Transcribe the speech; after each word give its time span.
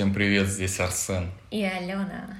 Всем 0.00 0.14
привет, 0.14 0.48
здесь 0.48 0.80
Арсен. 0.80 1.30
И 1.50 1.62
Алена. 1.62 2.38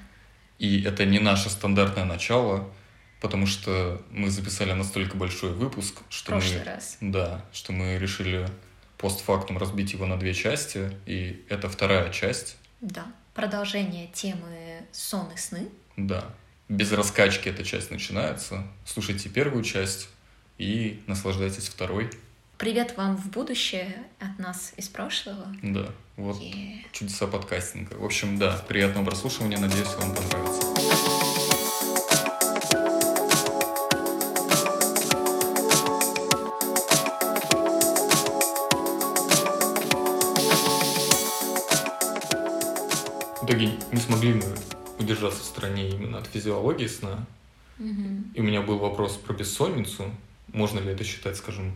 И 0.58 0.82
это 0.82 1.04
не 1.04 1.18
наше 1.18 1.50
стандартное 1.50 2.06
начало, 2.06 2.72
потому 3.20 3.46
что 3.46 4.00
мы 4.10 4.30
записали 4.30 4.72
настолько 4.72 5.18
большой 5.18 5.52
выпуск, 5.52 5.96
что 6.08 6.30
Прошлый 6.30 6.60
мы, 6.60 6.64
раз. 6.64 6.96
да, 7.02 7.44
что 7.52 7.72
мы 7.72 7.98
решили 7.98 8.48
постфактум 8.96 9.58
разбить 9.58 9.92
его 9.92 10.06
на 10.06 10.18
две 10.18 10.32
части, 10.32 10.90
и 11.04 11.44
это 11.50 11.68
вторая 11.68 12.10
часть, 12.10 12.56
Да. 12.80 13.04
Продолжение 13.34 14.06
темы 14.06 14.86
сон 14.90 15.30
и 15.30 15.36
сны. 15.36 15.68
да. 15.98 16.24
Без 16.70 16.90
раскачки 16.92 17.50
эта 17.50 17.62
часть 17.62 17.90
начинается. 17.90 18.66
Слушайте 18.86 19.28
первую 19.28 19.64
часть 19.64 20.08
и 20.56 21.02
наслаждайтесь 21.06 21.68
второй. 21.68 22.08
Привет 22.60 22.94
вам 22.98 23.16
в 23.16 23.30
будущее 23.30 24.04
от 24.18 24.38
нас 24.38 24.74
из 24.76 24.86
прошлого. 24.86 25.46
Да, 25.62 25.88
вот 26.18 26.38
Е. 26.42 26.84
чудеса 26.92 27.26
подкастинга. 27.26 27.94
В 27.94 28.04
общем, 28.04 28.38
да, 28.38 28.52
приятного 28.68 29.06
прослушивания, 29.06 29.56
надеюсь, 29.56 29.88
вам 29.94 30.14
понравится. 30.14 30.60
В 43.40 43.44
итоге 43.46 43.72
не 43.90 44.00
смогли 44.02 44.34
мы 44.34 44.44
удержаться 44.98 45.40
в 45.40 45.46
стороне 45.46 45.88
именно 45.88 46.18
от 46.18 46.26
физиологии 46.26 46.88
сна. 46.88 47.24
Мгм. 47.78 48.32
И 48.34 48.40
у 48.40 48.42
меня 48.42 48.60
был 48.60 48.76
вопрос 48.76 49.16
про 49.16 49.32
бессонницу. 49.32 50.10
Можно 50.52 50.80
ли 50.80 50.90
это 50.90 51.04
считать, 51.04 51.38
скажем, 51.38 51.72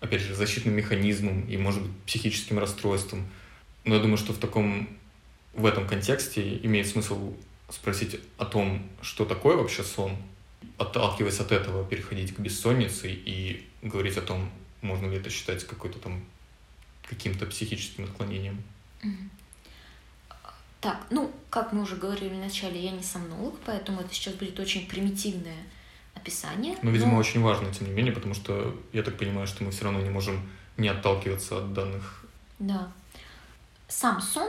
опять 0.00 0.22
же, 0.22 0.34
защитным 0.34 0.74
механизмом 0.74 1.42
и, 1.42 1.56
может 1.56 1.82
быть, 1.82 1.92
психическим 2.06 2.58
расстройством? 2.58 3.28
Но 3.84 3.94
я 3.94 4.00
думаю, 4.00 4.18
что 4.18 4.32
в 4.32 4.38
таком, 4.38 4.88
в 5.54 5.64
этом 5.66 5.86
контексте 5.86 6.58
имеет 6.58 6.86
смысл 6.86 7.34
спросить 7.70 8.20
о 8.38 8.44
том, 8.44 8.88
что 9.02 9.24
такое 9.24 9.56
вообще 9.56 9.82
сон, 9.82 10.16
отталкиваясь 10.76 11.40
от 11.40 11.52
этого, 11.52 11.84
переходить 11.84 12.34
к 12.34 12.38
бессоннице 12.38 13.10
и 13.10 13.66
говорить 13.82 14.16
о 14.16 14.22
том, 14.22 14.50
можно 14.80 15.06
ли 15.06 15.16
это 15.16 15.30
считать 15.30 15.64
какой-то 15.64 15.98
там 15.98 16.24
каким-то 17.08 17.46
психическим 17.46 18.04
отклонением. 18.04 18.62
Так, 20.80 21.06
ну, 21.10 21.32
как 21.50 21.72
мы 21.72 21.82
уже 21.82 21.96
говорили 21.96 22.34
вначале, 22.34 22.80
я 22.80 22.92
не 22.92 23.02
сомнолог, 23.02 23.58
поэтому 23.64 24.00
это 24.00 24.14
сейчас 24.14 24.34
будет 24.34 24.60
очень 24.60 24.86
примитивное 24.86 25.64
описание. 26.18 26.74
Но, 26.74 26.78
Ну, 26.84 26.90
видимо, 26.90 27.16
очень 27.16 27.40
важно, 27.40 27.72
тем 27.72 27.86
не 27.88 27.92
менее, 27.92 28.12
потому 28.12 28.34
что 28.34 28.76
я 28.92 29.02
так 29.02 29.16
понимаю, 29.16 29.46
что 29.46 29.64
мы 29.64 29.70
все 29.70 29.84
равно 29.84 30.00
не 30.00 30.10
можем 30.10 30.48
не 30.76 30.88
отталкиваться 30.88 31.58
от 31.58 31.72
данных 31.72 32.24
Да. 32.58 32.92
Сам 33.88 34.20
сон, 34.20 34.48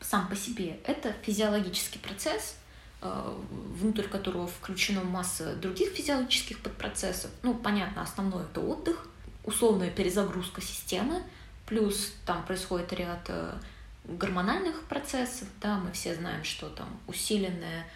сам 0.00 0.28
по 0.28 0.36
себе, 0.36 0.78
это 0.84 1.14
физиологический 1.22 2.00
процесс, 2.00 2.56
э, 3.02 3.36
внутрь 3.80 4.08
которого 4.08 4.46
включена 4.46 5.04
масса 5.04 5.54
других 5.56 5.90
физиологических 5.90 6.60
подпроцессов. 6.60 7.30
Ну, 7.42 7.54
понятно, 7.54 8.02
основной 8.02 8.44
это 8.44 8.60
отдых, 8.60 9.06
условная 9.44 9.90
перезагрузка 9.90 10.60
системы, 10.60 11.22
плюс 11.66 12.14
там 12.24 12.44
происходит 12.44 12.92
ряд 12.92 13.24
э, 13.28 13.52
гормональных 14.04 14.82
процессов, 14.84 15.48
да, 15.60 15.78
мы 15.78 15.92
все 15.92 16.14
знаем, 16.14 16.44
что 16.44 16.68
там 16.70 16.88
усиленная 17.06 17.86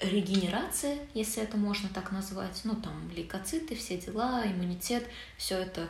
регенерация, 0.00 0.98
если 1.14 1.42
это 1.42 1.56
можно 1.56 1.88
так 1.88 2.12
назвать, 2.12 2.60
ну 2.64 2.74
там 2.74 3.10
лейкоциты, 3.14 3.74
все 3.76 3.96
дела, 3.98 4.44
иммунитет, 4.44 5.06
все 5.36 5.56
это 5.58 5.88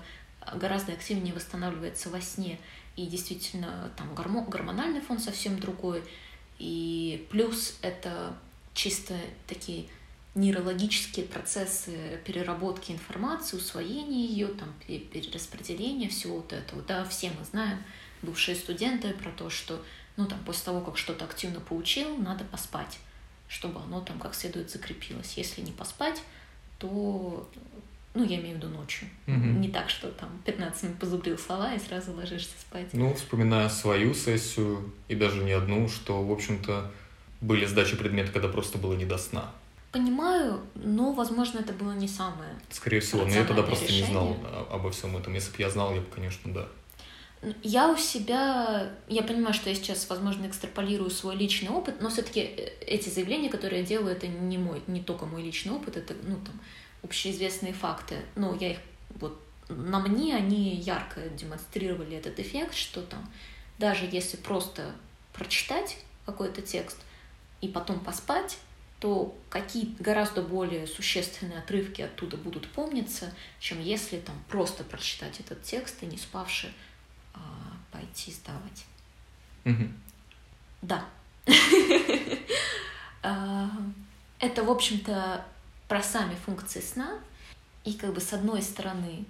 гораздо 0.55 0.92
активнее 0.92 1.34
восстанавливается 1.34 2.10
во 2.10 2.20
сне. 2.20 2.58
И 2.97 3.06
действительно, 3.06 3.91
там 3.97 4.12
гормо- 4.12 4.48
гормональный 4.48 5.00
фон 5.00 5.19
совсем 5.19 5.58
другой. 5.58 6.05
И 6.58 7.27
плюс 7.30 7.78
это 7.82 8.36
чисто 8.75 9.14
такие 9.47 9.88
нейрологические 10.34 11.27
процессы 11.27 12.20
переработки 12.25 12.92
информации, 12.92 13.56
усвоения 13.56 14.26
ее, 14.26 14.48
там, 14.48 14.72
пе- 14.86 14.98
перераспределения 14.98 16.09
всего 16.09 16.36
вот 16.36 16.53
этого. 16.53 16.82
Да, 16.82 17.04
все 17.04 17.31
мы 17.31 17.44
знаем, 17.44 17.82
бывшие 18.22 18.56
студенты, 18.56 19.12
про 19.15 19.31
то, 19.31 19.50
что 19.50 19.82
ну, 20.16 20.26
там, 20.26 20.38
после 20.44 20.65
того, 20.66 20.81
как 20.81 20.98
что-то 20.98 21.25
активно 21.25 21.60
поучил, 21.60 22.16
надо 22.16 22.44
поспать, 22.44 22.98
чтобы 23.54 23.81
оно 23.81 24.00
там 24.00 24.19
как 24.19 24.34
следует 24.34 24.69
закрепилось. 24.69 25.34
Если 25.37 25.60
не 25.60 25.70
поспать, 25.70 26.20
то, 26.78 27.48
ну, 28.12 28.25
я 28.25 28.41
имею 28.41 28.54
в 28.54 28.59
виду 28.59 28.69
ночью. 28.69 29.09
Мгм. 29.26 29.60
Не 29.60 29.69
так, 29.69 29.88
что 29.91 30.10
там 30.10 30.28
15 30.44 30.82
минут 30.82 30.98
позубрил 30.98 31.38
слова 31.38 31.72
и 31.72 31.78
сразу 31.78 32.12
ложишься 32.12 32.54
спать. 32.59 32.88
Ну, 32.92 33.15
вспоминая 33.15 33.69
свою 33.69 34.12
сессию, 34.12 34.92
и 35.06 35.15
даже 35.15 35.44
не 35.44 35.53
одну, 35.53 35.88
что, 35.88 36.25
в 36.25 36.32
общем-то, 36.32 36.91
были 37.41 37.65
сдачи 37.65 37.97
предмета, 37.97 38.32
когда 38.32 38.48
просто 38.48 38.76
было 38.76 38.94
не 38.94 39.04
до 39.04 39.19
сна. 39.19 39.53
Понимаю, 39.92 40.60
но, 40.75 41.12
возможно, 41.12 41.60
это 41.60 41.72
было 41.72 41.92
не 41.92 42.09
самое. 42.09 42.50
Скорее 42.71 42.98
всего, 42.98 43.25
но 43.25 43.31
я 43.31 43.44
тогда 43.44 43.62
просто 43.62 43.92
не 43.92 44.03
знал 44.03 44.36
обо 44.69 44.91
всем 44.91 45.16
этом. 45.16 45.32
Если 45.34 45.53
бы 45.53 45.59
я 45.59 45.71
знал, 45.71 45.94
я 45.94 46.00
бы, 46.00 46.09
конечно, 46.12 46.53
да. 46.53 46.66
Я 47.62 47.91
у 47.91 47.97
себя, 47.97 48.93
я 49.09 49.22
понимаю, 49.22 49.55
что 49.55 49.69
я 49.69 49.75
сейчас, 49.75 50.09
возможно, 50.09 50.47
экстраполирую 50.47 51.10
свой 51.10 51.37
личный 51.37 51.71
опыт, 51.71 52.00
но 52.00 52.09
все-таки 52.09 52.41
эти 52.41 53.09
заявления, 53.09 53.50
которые 53.50 53.81
я 53.81 53.87
делаю, 53.87 54.15
это 54.15 54.27
не 54.27 54.59
мой, 54.59 54.82
не 54.87 55.03
только 55.03 55.27
мой 55.27 55.43
личный 55.43 55.72
опыт, 55.72 55.97
это, 55.97 56.15
ну, 56.22 56.37
там, 56.37 56.60
общеизвестные 57.03 57.72
факты. 57.72 58.16
Но 58.34 58.54
я 58.54 58.72
их, 58.72 58.78
вот, 59.21 59.41
на 59.69 60.00
мне 60.00 60.34
они 60.34 60.75
ярко 60.77 61.28
демонстрировали 61.28 62.16
этот 62.16 62.38
эффект, 62.38 62.75
что 62.75 63.03
там, 63.03 63.31
даже 63.78 64.09
если 64.10 64.37
просто 64.37 64.93
прочитать 65.33 65.99
какой-то 66.27 66.62
текст 66.62 66.99
и 67.60 67.69
потом 67.69 68.00
поспать, 68.00 68.59
то 69.00 69.37
какие 69.50 69.94
гораздо 69.99 70.41
более 70.41 70.87
существенные 70.87 71.59
отрывки 71.59 72.00
оттуда 72.00 72.37
будут 72.37 72.69
помниться, 72.71 73.34
чем 73.60 73.83
если 73.83 74.19
там 74.19 74.34
просто 74.49 74.84
прочитать 74.84 75.41
этот 75.41 75.62
текст 75.62 76.03
и 76.03 76.06
не 76.06 76.16
спавши 76.16 76.69
а, 76.69 76.94
пойти 77.91 78.33
сдавать. 78.33 78.87
Мгм. 79.65 79.97
Да. 80.83 81.05
А, 83.27 83.71
Это, 84.39 84.65
в 84.65 84.71
общем-то, 84.71 85.43
про 85.89 86.03
сами 86.03 86.34
функции 86.34 86.81
сна. 86.81 87.19
И 87.83 87.95
как 87.95 88.12
бы 88.12 88.21
с 88.21 88.34
одной 88.34 88.61
стороны 88.61 89.25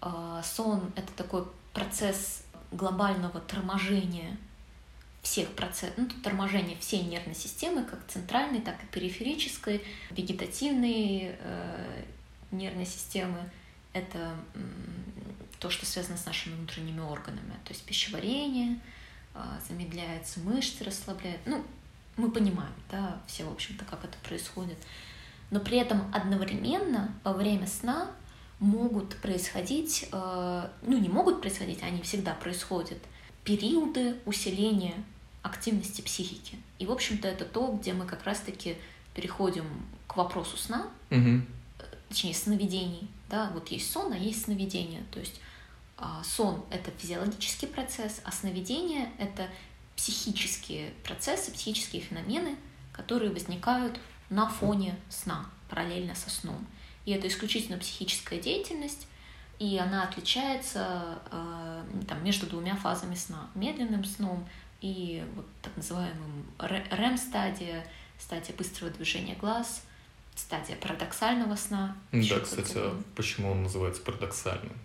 а, 0.00 0.42
сон— 0.42 0.90
это 0.96 1.12
такой 1.12 1.44
процесс 1.74 2.44
глобального 2.70 3.40
торможения 3.40 4.38
всех 5.24 5.48
процессов, 5.50 5.94
ну, 5.96 6.06
тут 6.06 6.22
торможение 6.22 6.76
всей 6.78 7.02
нервной 7.02 7.34
системы, 7.34 7.82
как 7.84 8.06
центральной, 8.06 8.60
так 8.60 8.82
и 8.82 8.86
периферической, 8.86 9.82
вегетативной 10.10 11.34
э, 11.38 12.04
нервной 12.50 12.84
системы. 12.84 13.50
Это 13.94 14.36
то, 15.64 15.70
что 15.70 15.86
связано 15.86 16.18
с 16.18 16.26
нашими 16.26 16.56
внутренними 16.56 17.00
органами, 17.00 17.54
то 17.64 17.72
есть 17.72 17.84
пищеварение, 17.84 18.78
а, 19.32 19.58
замедляются 19.66 20.40
мышцы, 20.40 20.84
расслабляют. 20.84 21.40
Ну, 21.46 21.64
мы 22.18 22.30
понимаем, 22.30 22.74
да, 22.90 23.18
все, 23.26 23.44
в 23.44 23.52
общем-то, 23.52 23.86
как 23.86 24.04
это 24.04 24.18
происходит. 24.18 24.76
Но 25.50 25.60
при 25.60 25.78
этом 25.78 26.02
одновременно 26.14 27.14
во 27.24 27.32
время 27.32 27.66
сна 27.66 28.10
могут 28.58 29.16
происходить, 29.22 30.06
э, 30.12 30.68
ну, 30.82 30.98
не 30.98 31.08
могут 31.08 31.40
происходить, 31.40 31.82
они 31.82 32.02
всегда 32.02 32.34
происходят, 32.34 32.98
периоды 33.42 34.16
усиления 34.26 35.02
активности 35.40 36.02
психики. 36.02 36.58
И, 36.78 36.84
в 36.84 36.92
общем-то, 36.92 37.26
это 37.26 37.46
то, 37.46 37.72
где 37.72 37.94
мы 37.94 38.04
как 38.04 38.24
раз-таки 38.24 38.76
переходим 39.14 39.64
к 40.08 40.16
вопросу 40.16 40.58
сна, 40.58 40.88
Мгм. 41.08 41.46
точнее, 42.10 42.34
сновидений. 42.34 43.08
Да, 43.30 43.50
вот 43.54 43.68
есть 43.68 43.90
сон, 43.90 44.12
а 44.12 44.16
есть 44.18 44.44
сновидение. 44.44 45.02
То 45.10 45.20
есть 45.20 45.40
а, 45.40 45.53
сон— 46.22 46.64
это 46.70 46.90
физиологический 46.90 47.68
процесс, 47.68 48.20
а 48.24 48.32
сновидение— 48.32 49.10
это 49.18 49.48
психические 49.96 50.90
процессы, 51.04 51.52
психические 51.52 52.02
феномены, 52.02 52.56
которые 52.92 53.30
возникают 53.30 53.98
на 54.30 54.48
фоне 54.48 54.96
сна, 55.08 55.46
параллельно 55.68 56.14
со 56.14 56.30
сном. 56.30 56.66
И 57.04 57.12
это 57.12 57.28
исключительно 57.28 57.78
психическая 57.78 58.40
деятельность, 58.40 59.06
и 59.58 59.78
она 59.78 60.02
отличается 60.02 61.18
э, 61.30 61.84
там, 62.08 62.24
между 62.24 62.46
двумя 62.46 62.74
фазами 62.76 63.14
сна. 63.14 63.48
Медленным 63.54 64.04
сном 64.04 64.48
и 64.80 65.24
вот 65.34 65.46
так 65.62 65.76
называемым 65.76 66.46
REM-стадия, 66.58 67.86
стадия 68.18 68.54
быстрого 68.56 68.90
движения 68.90 69.36
глаз, 69.36 69.84
стадия 70.34 70.76
парадоксального 70.76 71.56
сна. 71.56 71.96
Да, 72.10 72.40
кстати, 72.40 72.72
а 72.76 73.00
почему 73.14 73.52
он 73.52 73.62
называется 73.62 74.02
парадоксальным? 74.02 74.76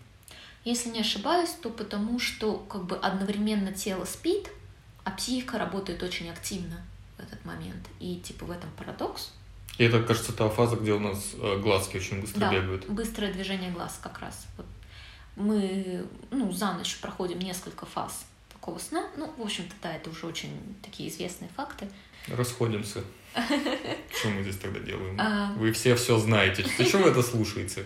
Если 0.66 0.90
не 0.90 1.00
ошибаюсь, 1.00 1.52
то 1.62 1.70
потому 1.70 2.20
что 2.20 2.58
как 2.58 2.86
бы 2.86 2.98
одновременно 2.98 3.72
тело 3.72 4.06
спит, 4.06 4.50
а 5.04 5.12
психика 5.12 5.58
работает 5.58 6.04
очень 6.04 6.30
активно 6.30 6.82
в 7.18 7.22
этот 7.22 7.44
момент. 7.46 7.88
И 8.00 8.18
типа 8.18 8.46
в 8.46 8.52
этом 8.52 8.70
парадокс. 8.78 9.34
И 9.78 9.84
это, 9.84 10.04
кажется, 10.04 10.34
та 10.34 10.50
фаза, 10.50 10.76
где 10.76 10.92
у 10.92 11.00
нас 11.00 11.34
э, 11.36 11.58
глазки 11.60 11.98
очень 11.98 12.22
быстро 12.22 12.42
Да, 12.42 12.52
бегают. 12.52 12.88
быстрое 12.90 13.32
движение 13.32 13.72
глаз 13.72 13.98
как 14.04 14.20
раз. 14.20 14.46
Вот 14.58 14.66
мы 15.38 16.06
ну, 16.32 16.52
за 16.52 16.74
ночь 16.74 16.98
проходим 16.98 17.40
несколько 17.40 17.86
фаз 17.86 18.26
такого 18.52 18.78
сна. 18.78 19.08
Ну, 19.16 19.34
в 19.38 19.42
общем-то, 19.42 19.74
да, 19.82 19.96
это 19.96 20.10
уже 20.10 20.26
очень 20.28 20.52
такие 20.84 21.10
известные 21.10 21.50
факты. 21.56 21.88
Расходимся. 22.28 23.04
Что 23.34 24.30
мы 24.30 24.44
здесь 24.44 24.58
тогда 24.58 24.80
делаем? 24.80 25.16
А... 25.20 25.54
Вы 25.54 25.72
все 25.72 25.96
все 25.96 26.18
знаете. 26.18 26.66
Зачем 26.78 27.02
вы 27.04 27.10
это 27.10 27.24
слушаете? 27.24 27.86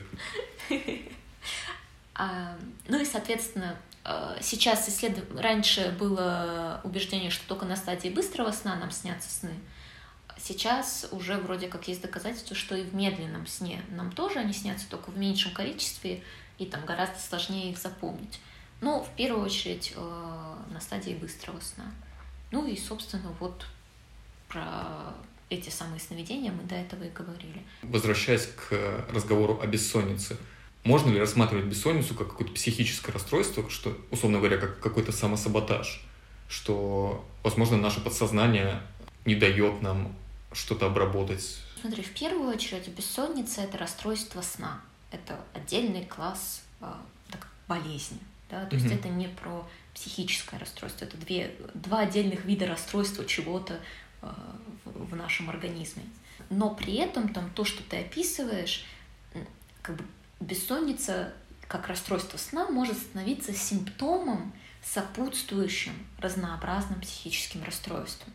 А, 2.15 2.57
ну 2.87 2.99
и, 3.01 3.05
соответственно, 3.05 3.75
э, 4.05 4.37
сейчас 4.41 4.87
исследов... 4.87 5.23
раньше 5.35 5.95
было 5.99 6.81
убеждение, 6.83 7.31
что 7.31 7.47
только 7.47 7.65
на 7.65 7.75
стадии 7.75 8.09
быстрого 8.09 8.51
сна 8.51 8.75
нам 8.75 8.91
снятся 8.91 9.29
сны. 9.29 9.53
Сейчас 10.37 11.07
уже 11.11 11.37
вроде 11.37 11.67
как 11.67 11.87
есть 11.87 12.01
доказательства, 12.01 12.55
что 12.55 12.75
и 12.75 12.83
в 12.83 12.93
медленном 12.93 13.47
сне 13.47 13.81
нам 13.91 14.11
тоже 14.11 14.39
они 14.39 14.53
снятся, 14.53 14.89
только 14.89 15.11
в 15.11 15.17
меньшем 15.17 15.53
количестве, 15.53 16.23
и 16.57 16.65
там 16.65 16.85
гораздо 16.85 17.19
сложнее 17.19 17.71
их 17.71 17.77
запомнить. 17.77 18.39
Но 18.81 19.03
в 19.03 19.09
первую 19.15 19.45
очередь 19.45 19.93
э, 19.95 20.55
на 20.71 20.79
стадии 20.81 21.13
быстрого 21.13 21.59
сна. 21.61 21.85
Ну 22.51 22.67
и, 22.67 22.77
собственно, 22.77 23.29
вот 23.39 23.65
про 24.47 25.13
эти 25.49 25.69
самые 25.69 25.99
сновидения 25.99 26.51
мы 26.51 26.63
до 26.63 26.75
этого 26.75 27.03
и 27.03 27.09
говорили. 27.09 27.63
Возвращаясь 27.81 28.47
к 28.47 29.05
разговору 29.11 29.59
о 29.61 29.67
бессоннице, 29.67 30.37
можно 30.83 31.09
ли 31.11 31.19
рассматривать 31.19 31.65
бессонницу 31.65 32.13
как 32.13 32.29
какое-то 32.29 32.53
психическое 32.53 33.11
расстройство, 33.11 33.69
что, 33.69 33.97
условно 34.11 34.39
говоря, 34.39 34.57
как 34.57 34.79
какой-то 34.79 35.11
самосаботаж, 35.11 36.03
что, 36.49 37.25
возможно, 37.41 37.77
наше 37.77 38.01
подсознание 38.01 38.81
не 39.25 39.35
дает 39.35 39.81
нам 39.81 40.13
что-то 40.51 40.87
обработать? 40.87 41.57
Смотри, 41.79 42.03
в 42.03 42.13
первую 42.13 42.49
очередь 42.49 42.87
бессонница– 42.89 43.61
это 43.63 43.77
расстройство 43.77 44.41
сна. 44.41 44.81
Это 45.11 45.39
отдельный 45.53 46.05
класс 46.05 46.63
э, 46.81 46.85
так, 47.29 47.47
болезни. 47.67 48.19
Да? 48.49 48.65
То 48.65 48.75
mm-hmm. 48.75 48.79
есть 48.79 48.93
это 48.93 49.07
не 49.09 49.27
про 49.27 49.67
психическое 49.93 50.57
расстройство, 50.57 51.05
это 51.05 51.17
две, 51.17 51.55
два 51.73 51.99
отдельных 51.99 52.45
вида 52.45 52.67
расстройства 52.67 53.25
чего-то 53.25 53.79
э, 54.21 54.27
в, 54.85 55.11
в 55.11 55.15
нашем 55.15 55.49
организме. 55.49 56.03
Но 56.49 56.73
при 56.73 56.95
этом 56.95 57.29
там 57.29 57.49
то, 57.51 57.63
что 57.63 57.83
ты 57.83 57.97
описываешь, 57.97 58.85
как 59.81 59.97
бы 59.97 60.03
бессонница 60.43 61.33
как 61.67 61.87
расстройство 61.87 62.37
сна 62.37 62.69
может 62.69 62.97
становиться 62.97 63.53
симптомом, 63.53 64.53
сопутствующим 64.83 65.93
разнообразным 66.19 67.01
психическим 67.01 67.63
расстройствам. 67.63 68.31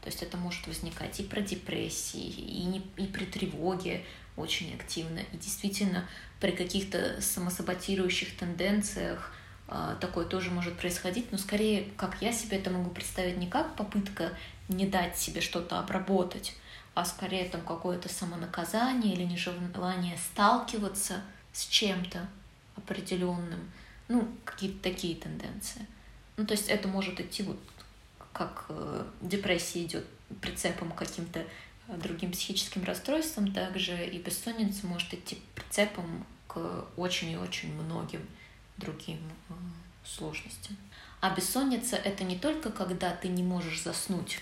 То 0.00 0.06
есть 0.06 0.22
это 0.22 0.36
может 0.36 0.66
возникать 0.66 1.18
и 1.20 1.24
про 1.24 1.40
депрессии, 1.40 2.24
и, 2.24 2.64
не, 2.64 2.78
и 2.96 3.06
при 3.06 3.24
тревоге 3.24 4.04
очень 4.36 4.74
активно, 4.74 5.18
и 5.18 5.36
действительно 5.36 6.08
при 6.40 6.52
каких-то 6.52 7.20
самосаботирующих 7.20 8.36
тенденциях 8.36 9.34
э, 9.66 9.96
такое 10.00 10.24
тоже 10.24 10.50
может 10.50 10.78
происходить, 10.78 11.32
но 11.32 11.38
скорее, 11.38 11.90
как 11.96 12.22
я 12.22 12.32
себе 12.32 12.58
это 12.58 12.70
могу 12.70 12.90
представить, 12.90 13.36
не 13.36 13.48
как 13.48 13.74
попытка 13.74 14.32
не 14.68 14.86
дать 14.86 15.18
себе 15.18 15.40
что-то 15.40 15.80
обработать, 15.80 16.54
а 16.94 17.04
скорее 17.04 17.46
там 17.46 17.62
какое-то 17.62 18.08
самонаказание 18.08 19.14
или 19.14 19.24
нежелание 19.24 20.16
сталкиваться– 20.16 21.22
с 21.52 21.66
чем-то 21.66 22.28
определенным. 22.76 23.70
Ну, 24.08 24.28
какие-то 24.44 24.82
такие 24.82 25.16
тенденции. 25.16 25.86
Ну, 26.36 26.46
то 26.46 26.52
есть 26.52 26.68
это 26.68 26.88
может 26.88 27.20
идти 27.20 27.42
вот 27.42 27.58
как 28.32 28.66
э, 28.68 29.04
депрессия 29.20 29.84
идет 29.84 30.06
прицепом 30.40 30.92
к 30.92 30.96
каким-то 30.96 31.40
э, 31.40 31.96
другим 31.96 32.32
психическим 32.32 32.84
расстройствам, 32.84 33.52
также 33.52 34.06
и 34.06 34.18
бессонница 34.18 34.86
может 34.86 35.12
идти 35.12 35.38
прицепом 35.54 36.24
к 36.46 36.86
очень 36.96 37.32
и 37.32 37.36
очень 37.36 37.74
многим 37.74 38.24
другим 38.76 39.18
э, 39.48 39.54
сложностям. 40.04 40.76
А 41.20 41.34
бессонница 41.34 41.96
это 41.96 42.22
не 42.22 42.38
только 42.38 42.70
когда 42.70 43.10
ты 43.10 43.28
не 43.28 43.42
можешь 43.42 43.82
заснуть, 43.82 44.40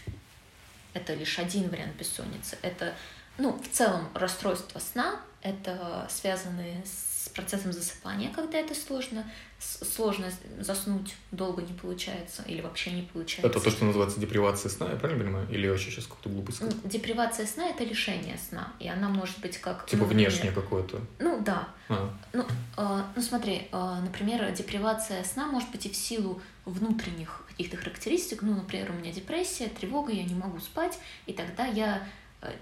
это 0.93 1.15
лишь 1.15 1.39
один 1.39 1.69
вариант 1.71 1.97
бессонницы, 1.97 2.59
это 2.63 2.95
ну, 3.39 3.53
в 3.53 3.69
целом 3.71 4.09
расстройство 4.15 4.79
сна— 4.79 5.21
это 5.47 6.07
связанные 6.11 6.83
с 6.85 7.29
процессом 7.31 7.73
засыпания, 7.73 8.33
когда 8.33 8.59
это 8.59 8.75
сложно, 8.75 9.25
сложно 9.59 10.31
заснуть, 10.61 11.15
долго 11.33 11.63
не 11.63 11.73
получается 11.73 12.43
или 12.47 12.61
вообще 12.61 12.93
не 12.93 13.03
получается. 13.03 13.47
Это 13.49 13.61
то, 13.61 13.71
что 13.71 13.85
называется 13.85 14.19
депривация 14.19 14.71
сна, 14.71 14.89
я 14.91 14.97
правильно 14.97 15.25
понимаю? 15.25 15.49
Или 15.51 15.69
вообще 15.69 15.91
сейчас 15.91 16.07
какую-то 16.07 16.31
глупость 16.31 16.59
сказал? 16.59 16.79
Депривация 16.85 17.47
сна— 17.47 17.69
это 17.71 17.85
лишение 17.85 18.39
сна, 18.39 18.73
и 18.81 18.89
она 18.89 19.09
может 19.09 19.39
быть 19.41 19.59
как... 19.59 19.87
Типа 19.87 20.05
ну, 20.05 20.09
внешнее 20.09 20.53
какое-то? 20.53 21.01
Ну, 21.19 21.41
да. 21.43 21.69
А. 21.89 22.11
Ну, 22.33 22.45
э, 22.77 23.03
ну, 23.15 23.23
смотри, 23.23 23.69
э, 23.71 24.01
например, 24.03 24.51
депривация 24.53 25.23
сна 25.25 25.47
может 25.47 25.71
быть 25.71 25.87
и 25.87 25.91
в 25.91 25.97
силу 25.97 26.41
внутренних 26.65 27.45
каких-то 27.49 27.77
характеристик, 27.77 28.43
ну, 28.43 28.55
например, 28.55 28.91
у 28.91 28.95
меня 28.95 29.13
депрессия, 29.13 29.69
тревога, 29.69 30.13
я 30.13 30.25
не 30.25 30.35
могу 30.35 30.59
спать, 30.59 30.99
и 31.27 31.33
тогда 31.33 31.67
я 31.67 32.07
э, 32.43 32.53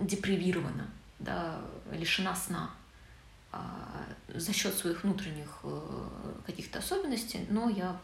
депривирована, 0.00 0.90
да, 1.24 1.60
лишена 1.90 2.34
сна 2.34 2.70
а, 3.50 4.06
за 4.28 4.52
счет 4.52 4.74
своих 4.74 5.02
внутренних 5.04 5.60
э, 5.62 5.80
каких-то 6.46 6.78
особенностей, 6.78 7.46
но 7.50 7.68
я, 7.68 8.00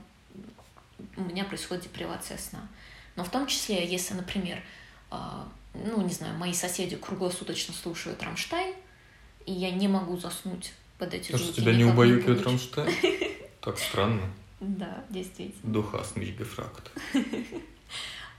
у 1.16 1.22
меня 1.22 1.44
происходит 1.44 1.84
депривация 1.84 2.38
сна. 2.38 2.68
Но 3.16 3.24
в 3.24 3.30
том 3.30 3.46
числе, 3.46 3.86
если, 3.86 4.14
например, 4.14 4.62
а, 5.10 5.48
ну, 5.74 6.02
не 6.02 6.12
знаю, 6.12 6.36
мои 6.36 6.52
соседи 6.52 6.96
круглосуточно 6.96 7.74
слушают 7.74 8.22
Рамштайн, 8.22 8.74
и 9.46 9.52
я 9.52 9.70
не 9.70 9.88
могу 9.88 10.16
заснуть 10.18 10.72
под 10.98 11.14
эти 11.14 11.30
звуки. 11.30 11.42
А 11.42 11.44
что, 11.44 11.62
тебя 11.62 11.74
не 11.74 11.84
убаюкивает 11.84 12.44
Рамштайн? 12.44 12.94
Так 13.60 13.78
странно. 13.78 14.22
Да, 14.60 15.04
действительно. 15.08 15.72
Du 15.72 15.83
hast 15.83 16.04
gefragt. 16.16 16.90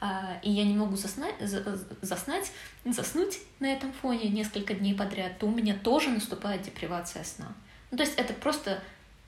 А, 0.02 0.40
и 0.42 0.50
я 0.50 0.64
не 0.64 0.76
могу 0.76 0.96
заснать, 0.96 1.36
заснать, 1.40 2.52
заснуть 2.86 3.40
на 3.60 3.66
этом 3.66 3.92
фоне 3.92 4.30
несколько 4.30 4.74
дней 4.74 4.94
подряд, 4.94 5.38
то 5.40 5.48
у 5.48 5.52
меня 5.52 5.76
тоже 5.76 6.10
наступает 6.10 6.62
депривация 6.62 7.24
сна. 7.24 7.48
Ну, 7.92 7.98
то 7.98 8.04
есть 8.04 8.16
это 8.18 8.34
просто, 8.34 8.82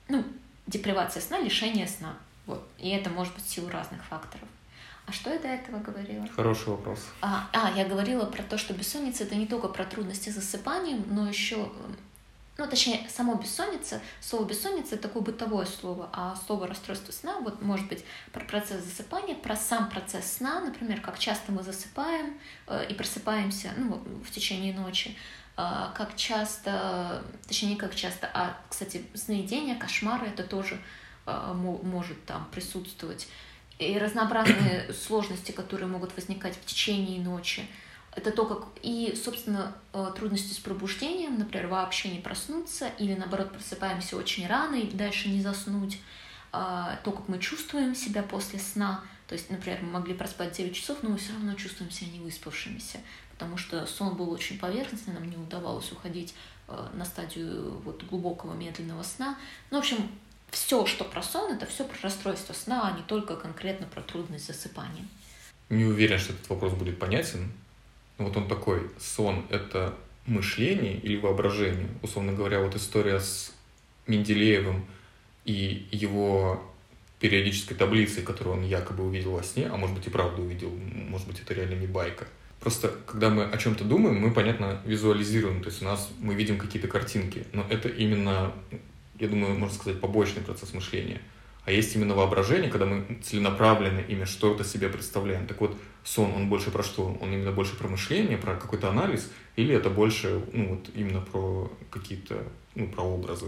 ну, 0.08 0.24
депривация 0.66 1.20
сна, 1.20 1.38
лишение 1.38 1.86
сна. 1.86 2.16
Вот. 2.46 2.66
И 2.78 2.88
это 2.88 3.10
может 3.10 3.34
быть 3.34 3.44
в 3.44 3.48
силу 3.48 3.68
разных 3.68 4.02
факторов. 4.04 4.48
А 5.06 5.12
что 5.12 5.30
я 5.30 5.38
до 5.38 5.48
этого 5.48 5.78
говорила? 5.80 6.26
Хороший 6.28 6.68
вопрос. 6.68 7.00
А, 7.20 7.48
а, 7.52 7.72
я 7.76 7.84
говорила 7.84 8.24
про 8.24 8.42
то, 8.42 8.56
что 8.56 8.72
бессонница 8.72 9.24
это 9.24 9.34
не 9.34 9.46
только 9.46 9.68
про 9.68 9.84
трудности 9.84 10.30
с 10.30 10.34
засыпанием, 10.34 11.04
но 11.10 11.28
еще 11.28 11.70
ну, 12.58 12.68
точнее, 12.68 13.08
само 13.08 13.34
бессонница, 13.34 14.02
слово 14.20 14.44
бессонница— 14.44 14.94
это 14.96 15.08
такое 15.08 15.22
бытовое 15.22 15.64
слово, 15.64 16.10
а 16.12 16.36
слово 16.46 16.66
расстройство 16.66 17.10
сна, 17.10 17.38
вот, 17.40 17.62
может 17.62 17.88
быть, 17.88 18.04
про 18.30 18.44
процесс 18.44 18.84
засыпания, 18.84 19.34
про 19.34 19.56
сам 19.56 19.88
процесс 19.88 20.32
сна, 20.32 20.60
например, 20.60 21.00
как 21.00 21.18
часто 21.18 21.50
мы 21.50 21.62
засыпаем 21.62 22.38
э, 22.66 22.86
и 22.90 22.94
просыпаемся, 22.94 23.72
ну, 23.78 24.04
в 24.22 24.30
течение 24.30 24.74
ночи, 24.74 25.16
э, 25.56 25.86
как 25.94 26.14
часто, 26.16 27.24
точнее, 27.48 27.70
не 27.70 27.76
как 27.76 27.94
часто, 27.94 28.30
а, 28.34 28.58
кстати, 28.68 29.02
сновидения, 29.14 29.74
кошмары— 29.74 30.26
это 30.28 30.42
тоже 30.42 30.78
э, 31.24 31.52
может 31.54 32.22
там 32.26 32.46
присутствовать, 32.52 33.28
и 33.78 33.96
разнообразные 33.96 34.92
сложности, 35.06 35.52
которые 35.52 35.88
могут 35.88 36.14
возникать 36.16 36.54
в 36.56 36.66
течение 36.66 37.18
ночи— 37.18 37.66
это 38.14 38.30
то, 38.30 38.46
как... 38.46 38.68
И, 38.82 39.18
собственно, 39.22 39.74
э, 39.92 40.12
трудности 40.16 40.52
с 40.52 40.58
пробуждением, 40.58 41.38
например, 41.38 41.68
вообще 41.68 42.10
не 42.10 42.20
проснуться, 42.20 42.88
или, 42.98 43.14
наоборот, 43.14 43.52
просыпаемся 43.52 44.16
очень 44.16 44.46
рано 44.46 44.76
и 44.76 44.90
дальше 44.90 45.28
не 45.28 45.40
заснуть. 45.40 45.98
А, 46.52 46.96
то, 47.02 47.12
как 47.12 47.28
мы 47.28 47.38
чувствуем 47.38 47.94
себя 47.94 48.22
после 48.22 48.58
сна. 48.58 49.02
То 49.26 49.34
есть, 49.34 49.48
например, 49.50 49.78
мы 49.82 49.92
могли 49.92 50.12
проспать 50.12 50.54
9 50.54 50.74
часов, 50.74 50.98
но 51.02 51.08
мы 51.08 51.16
все 51.16 51.32
равно 51.32 51.54
чувствуем 51.54 51.90
себя 51.90 52.10
невыспавшимися, 52.12 52.98
потому 53.32 53.56
что 53.56 53.86
сон 53.86 54.14
был 54.16 54.30
очень 54.30 54.58
поверхностный, 54.58 55.14
нам 55.14 55.30
не 55.30 55.38
удавалось 55.38 55.90
уходить 55.90 56.34
э, 56.68 56.88
на 56.92 57.06
стадию 57.06 57.80
вот 57.84 58.04
глубокого 58.04 58.52
медленного 58.52 59.02
сна. 59.02 59.38
Ну, 59.70 59.78
в 59.78 59.80
общем, 59.80 59.96
все, 60.50 60.84
что 60.84 61.04
про 61.04 61.22
сон, 61.22 61.54
это 61.54 61.64
все 61.64 61.84
про 61.84 61.96
расстройство 62.02 62.52
сна, 62.52 62.86
а 62.86 62.96
не 62.98 63.02
только 63.02 63.36
конкретно 63.36 63.86
про 63.86 64.02
трудность 64.02 64.46
засыпания. 64.46 65.06
Не 65.70 65.86
уверен, 65.86 66.18
что 66.18 66.34
этот 66.34 66.50
вопрос 66.50 66.74
будет 66.74 66.98
понятен, 66.98 67.50
вот 68.24 68.36
он 68.36 68.48
такой, 68.48 68.90
сон— 68.98 69.44
это 69.50 69.94
мышление 70.26 70.96
или 70.98 71.16
воображение? 71.16 71.88
Условно 72.02 72.32
говоря, 72.32 72.60
вот 72.60 72.74
история 72.76 73.20
с 73.20 73.52
Менделеевым 74.06 74.84
и 75.44 75.86
его 75.90 76.62
периодической 77.20 77.76
таблицей, 77.76 78.22
которую 78.22 78.56
он 78.56 78.64
якобы 78.64 79.04
увидел 79.04 79.32
во 79.32 79.42
сне, 79.42 79.68
а 79.68 79.76
может 79.76 79.96
быть 79.96 80.06
и 80.06 80.10
правда 80.10 80.42
увидел, 80.42 80.70
может 81.08 81.26
быть 81.28 81.40
это 81.40 81.54
реально 81.54 81.74
не 81.74 81.86
байка. 81.86 82.26
Просто 82.58 82.94
когда 83.06 83.30
мы 83.30 83.44
о 83.44 83.56
чем-то 83.56 83.84
думаем, 83.84 84.20
мы, 84.20 84.32
понятно, 84.32 84.80
визуализируем, 84.84 85.62
то 85.62 85.68
есть 85.68 85.82
у 85.82 85.84
нас 85.84 86.10
мы 86.20 86.34
видим 86.34 86.58
какие-то 86.58 86.88
картинки, 86.88 87.44
но 87.52 87.66
это 87.68 87.88
именно, 87.88 88.52
я 89.18 89.28
думаю, 89.28 89.58
можно 89.58 89.74
сказать, 89.74 90.00
побочный 90.00 90.42
процесс 90.42 90.72
мышления. 90.74 91.20
А 91.64 91.70
есть 91.70 91.94
именно 91.94 92.14
воображение, 92.14 92.70
когда 92.70 92.86
мы 92.86 93.18
целенаправленно 93.22 94.00
именно 94.00 94.26
что-то 94.26 94.64
себе 94.64 94.88
представляем. 94.88 95.46
Так 95.46 95.60
вот, 95.60 95.76
сон, 96.02 96.32
он 96.32 96.48
больше 96.48 96.70
про 96.70 96.82
что? 96.82 97.16
Он 97.20 97.32
именно 97.32 97.52
больше 97.52 97.76
про 97.76 97.88
мышление, 97.88 98.36
про 98.36 98.56
какой-то 98.56 98.88
анализ? 98.88 99.30
Или 99.54 99.74
это 99.74 99.88
больше, 99.88 100.44
ну, 100.52 100.70
вот 100.70 100.90
именно 100.94 101.20
про 101.20 101.70
какие-то, 101.90 102.42
ну, 102.74 102.88
про 102.88 103.02
образы? 103.02 103.46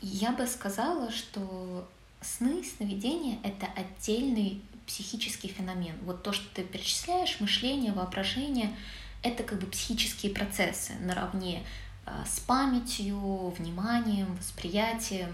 Я 0.00 0.30
бы 0.32 0.46
сказала, 0.46 1.10
что 1.10 1.88
сны, 2.20 2.62
сновидения— 2.62 3.38
это 3.42 3.66
отдельный 3.74 4.60
психический 4.86 5.48
феномен. 5.48 5.94
Вот 6.02 6.22
то, 6.22 6.32
что 6.32 6.46
ты 6.54 6.62
перечисляешь, 6.62 7.40
мышление, 7.40 7.92
воображение, 7.92 8.74
это 9.22 9.42
как 9.42 9.58
бы 9.58 9.66
психические 9.66 10.32
процессы 10.32 10.92
наравне 11.00 11.64
а, 12.06 12.24
с 12.24 12.38
памятью, 12.40 13.50
вниманием, 13.58 14.34
восприятием 14.36 15.28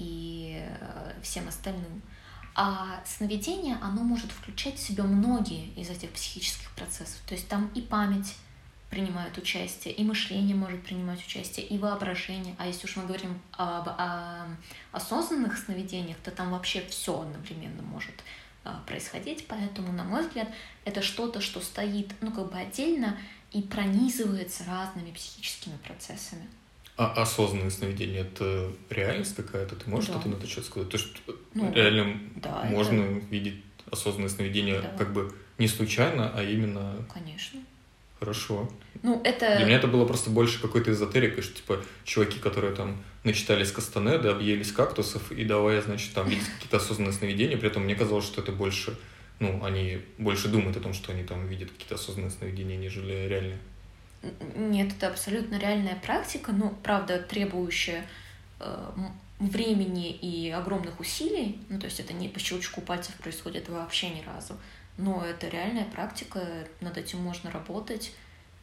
и 0.00 0.66
э, 0.66 1.12
всем 1.22 1.46
остальным. 1.46 2.02
А 2.54 3.00
сновидение, 3.04 3.76
оно 3.80 4.02
может 4.02 4.32
включать 4.32 4.76
в 4.76 4.82
себя 4.82 5.04
многие 5.04 5.68
из 5.74 5.90
этих 5.90 6.10
психических 6.10 6.70
процессов. 6.72 7.20
То 7.26 7.34
есть 7.34 7.48
там 7.48 7.70
и 7.74 7.82
память 7.82 8.34
принимает 8.88 9.38
участие, 9.38 9.94
и 9.94 10.02
мышление 10.02 10.56
может 10.56 10.82
принимать 10.82 11.24
участие, 11.24 11.66
и 11.66 11.78
воображение. 11.78 12.56
А 12.58 12.66
если 12.66 12.86
уж 12.86 12.96
мы 12.96 13.04
говорим 13.04 13.40
об, 13.52 13.88
о 13.88 14.48
осознанных 14.90 15.56
сновидениях, 15.58 16.16
то 16.24 16.30
там 16.32 16.50
вообще 16.50 16.84
все 16.88 17.20
одновременно 17.20 17.82
может 17.82 18.24
а, 18.64 18.82
происходить. 18.86 19.46
Поэтому, 19.46 19.92
на 19.92 20.02
мой 20.02 20.26
взгляд, 20.26 20.48
это 20.84 21.02
что-то, 21.02 21.40
что 21.40 21.60
стоит, 21.60 22.12
ну, 22.20 22.32
как 22.32 22.50
бы 22.50 22.58
отдельно 22.58 23.16
и 23.52 23.62
пронизывается 23.62 24.64
разными 24.64 25.12
психическими 25.12 25.76
процессами. 25.76 26.48
А 27.00 27.22
осознанное 27.22 27.70
сновидение 27.70 28.20
это 28.20 28.70
реальность 28.90 29.34
какая-то? 29.34 29.74
Ты 29.74 29.88
можешь 29.88 30.10
да. 30.10 30.16
что-то 30.16 30.28
на 30.28 30.34
это 30.34 30.46
что 30.46 30.60
сказать? 30.60 30.90
То 30.90 30.98
есть 30.98 31.08
ну, 31.54 31.72
реально 31.72 32.20
да, 32.36 32.64
можно 32.64 33.00
это... 33.00 33.26
видеть 33.30 33.64
осознанное 33.90 34.28
сновидение 34.28 34.82
да. 34.82 34.94
как 34.98 35.14
бы 35.14 35.32
не 35.56 35.66
случайно, 35.66 36.30
а 36.34 36.42
именно. 36.42 37.02
Конечно. 37.10 37.58
Хорошо. 38.18 38.70
Ну, 39.02 39.18
это... 39.24 39.56
Для 39.56 39.64
меня 39.64 39.76
это 39.78 39.86
было 39.86 40.04
просто 40.04 40.28
больше 40.28 40.60
какой-то 40.60 40.92
эзотерикой, 40.92 41.42
что, 41.42 41.54
типа, 41.54 41.82
чуваки, 42.04 42.38
которые 42.38 42.74
там 42.74 43.02
начитались 43.24 43.72
Кастанеды, 43.72 44.28
объелись 44.28 44.70
кактусов, 44.70 45.32
и 45.32 45.46
давай, 45.46 45.80
значит, 45.80 46.12
там 46.12 46.28
видеть 46.28 46.50
какие-то 46.54 46.76
осознанные 46.76 47.14
сновидения, 47.14 47.56
при 47.56 47.68
этом 47.70 47.84
мне 47.84 47.94
казалось, 47.94 48.26
что 48.26 48.42
это 48.42 48.52
больше, 48.52 48.94
ну, 49.38 49.64
они 49.64 50.02
больше 50.18 50.48
думают 50.48 50.76
о 50.76 50.80
том, 50.80 50.92
что 50.92 51.12
они 51.12 51.24
там 51.24 51.46
видят 51.46 51.70
какие-то 51.70 51.94
осознанные 51.94 52.30
сновидения, 52.30 52.76
нежели 52.76 53.26
реальные. 53.26 53.58
Нет, 54.56 54.92
это 54.96 55.08
абсолютно 55.08 55.56
реальная 55.56 55.96
практика, 55.96 56.52
но, 56.52 56.70
правда, 56.82 57.18
требующая 57.18 58.06
э, 58.58 58.90
времени 59.38 60.10
и 60.10 60.50
огромных 60.50 61.00
усилий. 61.00 61.58
Ну, 61.68 61.78
то 61.78 61.86
есть 61.86 62.00
это 62.00 62.12
не 62.12 62.28
по 62.28 62.38
щелчку 62.38 62.82
пальцев 62.82 63.14
происходит 63.16 63.68
вообще 63.68 64.10
ни 64.10 64.22
разу. 64.22 64.56
Но 64.98 65.24
это 65.24 65.48
реальная 65.48 65.86
практика, 65.86 66.66
над 66.80 66.98
этим 66.98 67.20
можно 67.20 67.50
работать. 67.50 68.12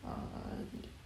Э, 0.04 0.10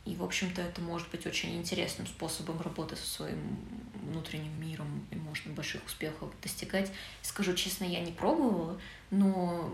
и, 0.06 0.16
в 0.16 0.24
общем-то, 0.24 0.62
это 0.62 0.82
может 0.82 1.10
быть 1.12 1.26
очень 1.26 1.56
интересным 1.56 2.08
способом 2.08 2.60
работы 2.62 2.96
со 2.96 3.08
своим 3.08 3.58
внутренним 4.04 4.60
миром, 4.60 5.06
и 5.12 5.16
можно 5.16 5.54
больших 5.54 5.86
успехов 5.86 6.30
достигать. 6.42 6.92
Скажу 7.22 7.54
честно, 7.54 7.86
я 7.86 8.02
не 8.02 8.12
пробовала, 8.12 8.80
но 9.12 9.72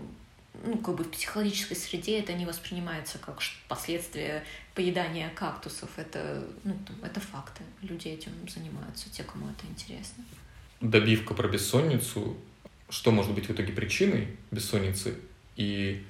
ну, 0.64 0.78
как 0.78 0.94
бы 0.96 1.04
в 1.04 1.10
психологической 1.10 1.76
среде 1.76 2.18
это 2.18 2.32
не 2.32 2.46
воспринимается 2.46 3.18
как 3.18 3.40
последствия 3.68 4.44
поедания 4.74 5.30
кактусов. 5.30 5.90
Это, 5.96 6.44
ну, 6.64 6.76
это 7.02 7.20
факты. 7.20 7.62
Люди 7.82 8.08
этим 8.08 8.32
занимаются, 8.48 9.10
те, 9.10 9.24
кому 9.24 9.48
это 9.48 9.66
интересно. 9.66 10.24
Добивка 10.80 11.34
про 11.34 11.48
бессонницу. 11.48 12.36
Что 12.88 13.10
может 13.10 13.32
быть 13.32 13.48
в 13.48 13.52
итоге 13.52 13.72
причиной 13.72 14.36
бессонницы? 14.50 15.18
И 15.56 16.04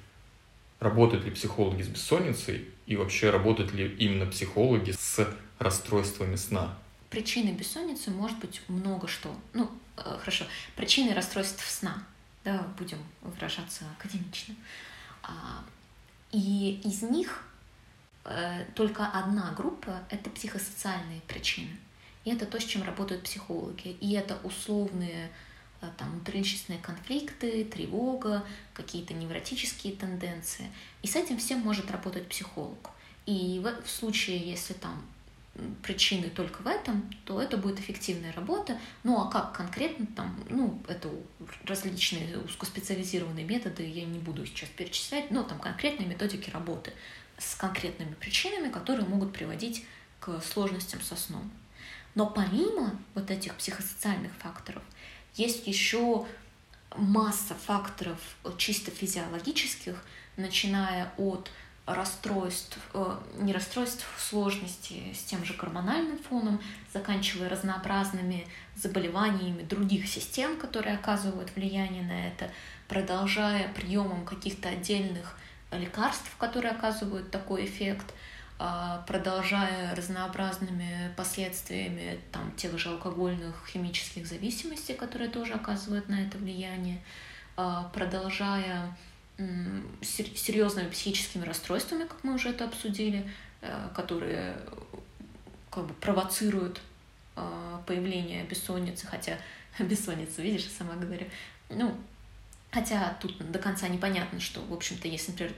работают 0.79 1.25
ли 1.25 1.31
психологи 1.31 1.81
с 1.83 1.87
бессонницей? 1.87 2.67
И 2.85 2.95
вообще 2.95 3.29
работают 3.29 3.73
ли 3.73 3.87
именно 3.97 4.25
психологи 4.25 4.91
с 4.91 5.27
расстройствами 5.59 6.35
сна? 6.35 6.77
Причиной 7.09 7.53
бессонницы 7.53 8.11
может 8.11 8.37
быть 8.39 8.61
много 8.67 9.07
что. 9.07 9.35
Ну, 9.53 9.69
э, 9.97 10.17
хорошо. 10.19 10.45
Причиной 10.75 11.13
расстройств 11.13 11.67
сна– 11.67 12.03
да, 12.43 12.67
будем 12.77 12.99
выражаться 13.21 13.85
академично. 13.97 14.55
А, 15.23 15.63
и 16.31 16.79
из 16.83 17.01
них 17.01 17.43
э, 18.25 18.65
только 18.75 19.07
одна 19.07 19.51
группа— 19.53 20.03
это 20.09 20.29
психосоциальные 20.29 21.21
причины. 21.21 21.75
И 22.25 22.31
это 22.31 22.45
то, 22.45 22.59
с 22.59 22.63
чем 22.63 22.83
работают 22.83 23.23
психологи. 23.23 23.97
И 23.99 24.13
это 24.13 24.37
условные 24.43 25.31
э, 25.81 25.89
там, 25.97 26.11
внутриличностные 26.11 26.79
конфликты, 26.79 27.65
тревога, 27.65 28.45
какие-то 28.73 29.13
невротические 29.13 29.95
тенденции. 29.95 30.71
И 31.01 31.07
с 31.07 31.15
этим 31.15 31.37
всем 31.37 31.59
может 31.59 31.89
работать 31.91 32.27
психолог. 32.27 32.91
И 33.25 33.61
в, 33.63 33.83
в 33.83 33.89
случае, 33.89 34.37
если 34.37 34.73
там 34.73 35.03
причины 35.83 36.29
только 36.29 36.61
в 36.61 36.67
этом, 36.67 37.09
то 37.25 37.41
это 37.41 37.57
будет 37.57 37.79
эффективная 37.79 38.33
работа. 38.33 38.77
Ну 39.03 39.19
а 39.19 39.29
как 39.29 39.53
конкретно 39.53 40.05
там, 40.15 40.35
ну 40.49 40.81
это 40.87 41.09
различные 41.65 42.37
узкоспециализированные 42.39 43.45
методы, 43.45 43.85
я 43.85 44.05
не 44.05 44.19
буду 44.19 44.45
сейчас 44.45 44.69
перечислять, 44.69 45.31
но 45.31 45.43
там 45.43 45.59
конкретные 45.59 46.07
методики 46.07 46.49
работы 46.49 46.93
с 47.37 47.55
конкретными 47.55 48.13
причинами, 48.13 48.71
которые 48.71 49.07
могут 49.07 49.33
приводить 49.33 49.85
к 50.19 50.41
сложностям 50.41 51.01
со 51.01 51.15
сном. 51.15 51.51
Но 52.15 52.27
помимо 52.27 52.99
вот 53.15 53.31
этих 53.31 53.55
психосоциальных 53.55 54.33
факторов, 54.33 54.83
есть 55.35 55.67
еще 55.67 56.25
масса 56.95 57.55
факторов 57.55 58.17
чисто 58.57 58.91
физиологических, 58.91 60.03
начиная 60.37 61.11
от 61.17 61.51
расстройств, 61.95 62.77
э, 62.93 63.17
не 63.39 63.53
расстройств, 63.53 64.05
сложности 64.17 65.13
с 65.13 65.23
тем 65.23 65.43
же 65.43 65.53
гормональным 65.53 66.19
фоном, 66.19 66.61
заканчивая 66.93 67.49
разнообразными 67.49 68.47
заболеваниями 68.75 69.63
других 69.63 70.07
систем, 70.07 70.57
которые 70.57 70.95
оказывают 70.95 71.55
влияние 71.55 72.03
на 72.03 72.27
это, 72.27 72.51
продолжая 72.87 73.69
приемом 73.73 74.25
каких-то 74.25 74.69
отдельных 74.69 75.37
лекарств, 75.71 76.35
которые 76.37 76.71
оказывают 76.71 77.31
такой 77.31 77.65
эффект, 77.65 78.13
а, 78.61 79.03
продолжая 79.07 79.95
разнообразными 79.95 81.13
последствиями 81.15 82.19
там, 82.31 82.51
тех 82.57 82.77
же 82.77 82.89
алкогольных 82.89 83.55
химических 83.67 84.27
зависимостей, 84.27 84.95
которые 84.95 85.29
тоже 85.29 85.53
оказывают 85.53 86.09
на 86.09 86.21
это 86.21 86.37
влияние, 86.37 87.01
а, 87.55 87.89
продолжая 87.93 88.95
серьезными 90.01 90.89
психическими 90.89 91.45
расстройствами, 91.45 92.05
как 92.05 92.23
мы 92.23 92.33
уже 92.33 92.49
это 92.49 92.65
обсудили, 92.65 93.29
э, 93.61 93.89
которые 93.95 94.57
как 95.71 95.85
бы 95.85 95.93
провоцируют 95.95 96.81
э, 97.35 97.79
появление 97.85 98.43
бессонницы, 98.43 99.07
хотя 99.07 99.37
бессонница, 99.79 100.41
видишь, 100.41 100.63
я 100.63 100.77
сама 100.77 100.95
говорю. 100.95 101.25
Ну, 101.69 101.95
хотя 102.71 103.17
тут 103.21 103.37
до 103.51 103.59
конца 103.59 103.87
непонятно, 103.87 104.39
что, 104.39 104.61
в 104.61 104.73
общем-то, 104.73 105.07
если, 105.07 105.31
например, 105.31 105.53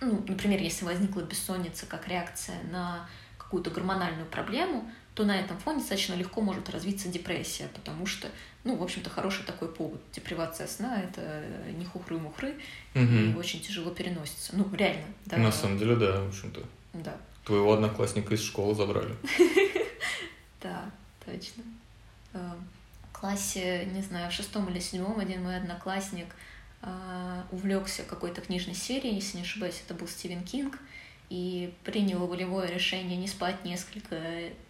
ну, 0.00 0.24
например, 0.26 0.60
если 0.60 0.84
возникла 0.84 1.22
бессонница 1.22 1.86
как 1.86 2.08
реакция 2.08 2.62
на 2.64 3.08
какую-то 3.38 3.70
гормональную 3.70 4.26
проблему, 4.26 4.90
то 5.14 5.24
на 5.24 5.38
этом 5.38 5.58
фоне 5.58 5.78
достаточно 5.78 6.14
легко 6.14 6.40
может 6.40 6.68
развиться 6.70 7.08
депрессия, 7.08 7.68
потому 7.72 8.04
что, 8.04 8.28
ну, 8.64 8.76
в 8.76 8.82
общем-то, 8.82 9.10
хороший 9.10 9.44
такой 9.44 9.72
повод. 9.72 10.00
Депривация 10.12 10.66
сна— 10.66 11.00
это 11.04 11.44
не 11.78 11.84
хухры-мухры, 11.84 12.56
угу. 12.94 13.02
и 13.02 13.34
очень 13.34 13.60
тяжело 13.60 13.90
переносится. 13.90 14.56
Ну, 14.56 14.68
реально, 14.74 15.06
да. 15.26 15.36
На 15.36 15.52
самом 15.52 15.78
деле, 15.78 15.94
да, 15.96 16.20
в 16.20 16.28
общем-то. 16.28 16.62
Да. 16.94 17.16
Твоего 17.44 17.74
одноклассника 17.74 18.34
из 18.34 18.42
школы 18.42 18.74
забрали. 18.74 19.14
Да, 20.60 20.90
точно. 21.26 21.62
Э, 22.32 22.52
в 23.10 23.18
классе, 23.20 23.86
не 23.92 24.00
знаю, 24.00 24.30
в 24.30 24.32
шестом 24.32 24.66
или 24.70 24.78
седьмом 24.78 25.20
один 25.20 25.42
мой 25.42 25.58
одноклассник 25.58 26.28
э, 26.80 27.42
увлекся 27.52 28.02
какой-то 28.02 28.40
книжной 28.40 28.74
серией, 28.74 29.16
если 29.16 29.36
не 29.36 29.42
ошибаюсь, 29.42 29.82
это 29.84 29.92
был 29.92 30.08
Стивен 30.08 30.42
Кинг, 30.42 30.78
и 31.34 31.74
принял 31.82 32.24
волевое 32.28 32.68
решение 32.68 33.16
не 33.16 33.26
спать 33.26 33.64
несколько 33.64 34.22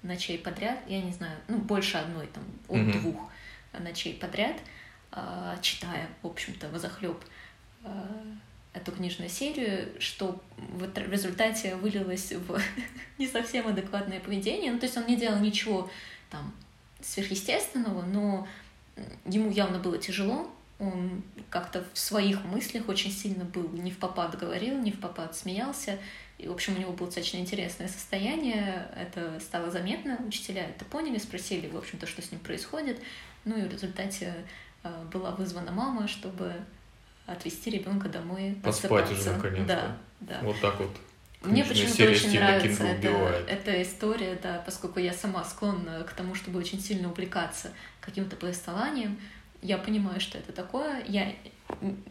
ночей 0.02 0.38
подряд, 0.38 0.78
я 0.86 1.02
не 1.02 1.12
знаю, 1.12 1.36
ну, 1.46 1.58
больше 1.58 1.98
одной, 1.98 2.26
там, 2.28 2.42
от 2.68 2.78
mm-hmm. 2.78 3.00
двух 3.02 3.30
ночей 3.78 4.14
подряд, 4.14 4.56
э, 5.12 5.56
читая, 5.60 6.08
в 6.22 6.26
общем-то, 6.26 6.70
возохлеб 6.70 7.22
э, 7.82 7.88
эту 8.72 8.92
книжную 8.92 9.28
серию, 9.28 9.90
что 10.00 10.42
в 10.56 10.98
результате 11.10 11.76
вылилось 11.76 12.32
в 12.32 12.58
не 13.18 13.26
совсем 13.26 13.68
адекватное 13.68 14.20
поведение. 14.20 14.72
Ну, 14.72 14.78
то 14.78 14.86
есть 14.86 14.96
он 14.96 15.06
не 15.06 15.16
делал 15.16 15.40
ничего 15.40 15.90
там 16.30 16.50
сверхъестественного, 17.02 18.06
но 18.06 18.48
ему 19.26 19.50
явно 19.50 19.80
было 19.80 19.98
тяжело, 19.98 20.50
он 20.78 21.22
как-то 21.50 21.84
в 21.92 21.98
своих 21.98 22.44
мыслях 22.44 22.88
очень 22.88 23.12
сильно 23.12 23.44
был, 23.44 23.68
не 23.68 23.90
в 23.90 23.98
попад 23.98 24.38
говорил, 24.38 24.78
не 24.78 24.92
в 24.92 24.98
попад 24.98 25.36
смеялся, 25.36 25.98
и, 26.38 26.48
в 26.48 26.52
общем, 26.52 26.76
у 26.76 26.78
него 26.78 26.92
было 26.92 27.06
достаточно 27.06 27.38
интересное 27.38 27.88
состояние, 27.88 28.88
это 28.96 29.38
стало 29.40 29.70
заметно, 29.70 30.18
учителя 30.26 30.66
это 30.68 30.84
поняли, 30.84 31.18
спросили, 31.18 31.68
в 31.68 31.76
общем-то, 31.76 32.06
что 32.06 32.22
с 32.22 32.32
ним 32.32 32.40
происходит, 32.40 33.00
ну 33.44 33.56
и 33.56 33.62
в 33.62 33.72
результате 33.72 34.34
э, 34.82 35.04
была 35.12 35.30
вызвана 35.32 35.70
мама, 35.70 36.08
чтобы 36.08 36.52
отвезти 37.26 37.70
ребенка 37.70 38.08
домой. 38.08 38.58
Поспать 38.62 39.10
уже 39.10 39.30
наконец-то. 39.30 39.66
Да, 39.66 39.96
да. 40.20 40.40
Вот 40.42 40.60
так 40.60 40.78
вот. 40.80 40.90
Мне 41.42 41.64
почему-то 41.64 42.04
очень 42.04 42.34
нравится 42.34 42.84
эта, 42.84 43.08
эта 43.08 43.82
история, 43.82 44.38
да, 44.42 44.62
поскольку 44.64 44.98
я 44.98 45.12
сама 45.12 45.44
склонна 45.44 46.02
к 46.04 46.12
тому, 46.14 46.34
чтобы 46.34 46.58
очень 46.58 46.80
сильно 46.80 47.10
увлекаться 47.10 47.70
каким-то 48.00 48.36
повествованием. 48.36 49.20
Я 49.60 49.78
понимаю, 49.78 50.20
что 50.20 50.38
это 50.38 50.52
такое. 50.52 51.04
Я 51.06 51.34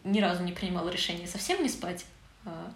ни 0.03 0.19
разу 0.19 0.43
не 0.43 0.51
принимала 0.51 0.89
решение 0.89 1.27
совсем 1.27 1.63
не 1.63 1.69
спать 1.69 2.05
а, 2.45 2.71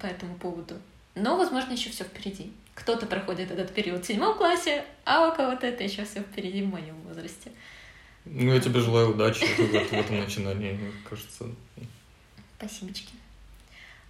по 0.00 0.06
этому 0.06 0.36
поводу. 0.36 0.76
Но, 1.14 1.36
возможно, 1.36 1.72
еще 1.72 1.90
все 1.90 2.04
впереди. 2.04 2.52
Кто-то 2.74 3.06
проходит 3.06 3.50
этот 3.50 3.72
период 3.72 4.04
в 4.04 4.06
седьмом 4.06 4.36
классе, 4.36 4.84
а 5.04 5.28
у 5.28 5.36
кого-то 5.36 5.66
это 5.66 5.84
еще 5.84 6.04
все 6.04 6.20
впереди 6.20 6.62
в 6.62 6.70
моем 6.70 7.00
возрасте. 7.02 7.52
Ну, 8.24 8.52
я 8.52 8.60
тебе 8.60 8.80
желаю 8.80 9.10
удачи 9.10 9.44
в 9.44 9.94
этом 9.94 10.18
начинании, 10.18 10.72
мне 10.72 10.92
кажется. 11.08 11.46
Спасибочки. 12.58 13.12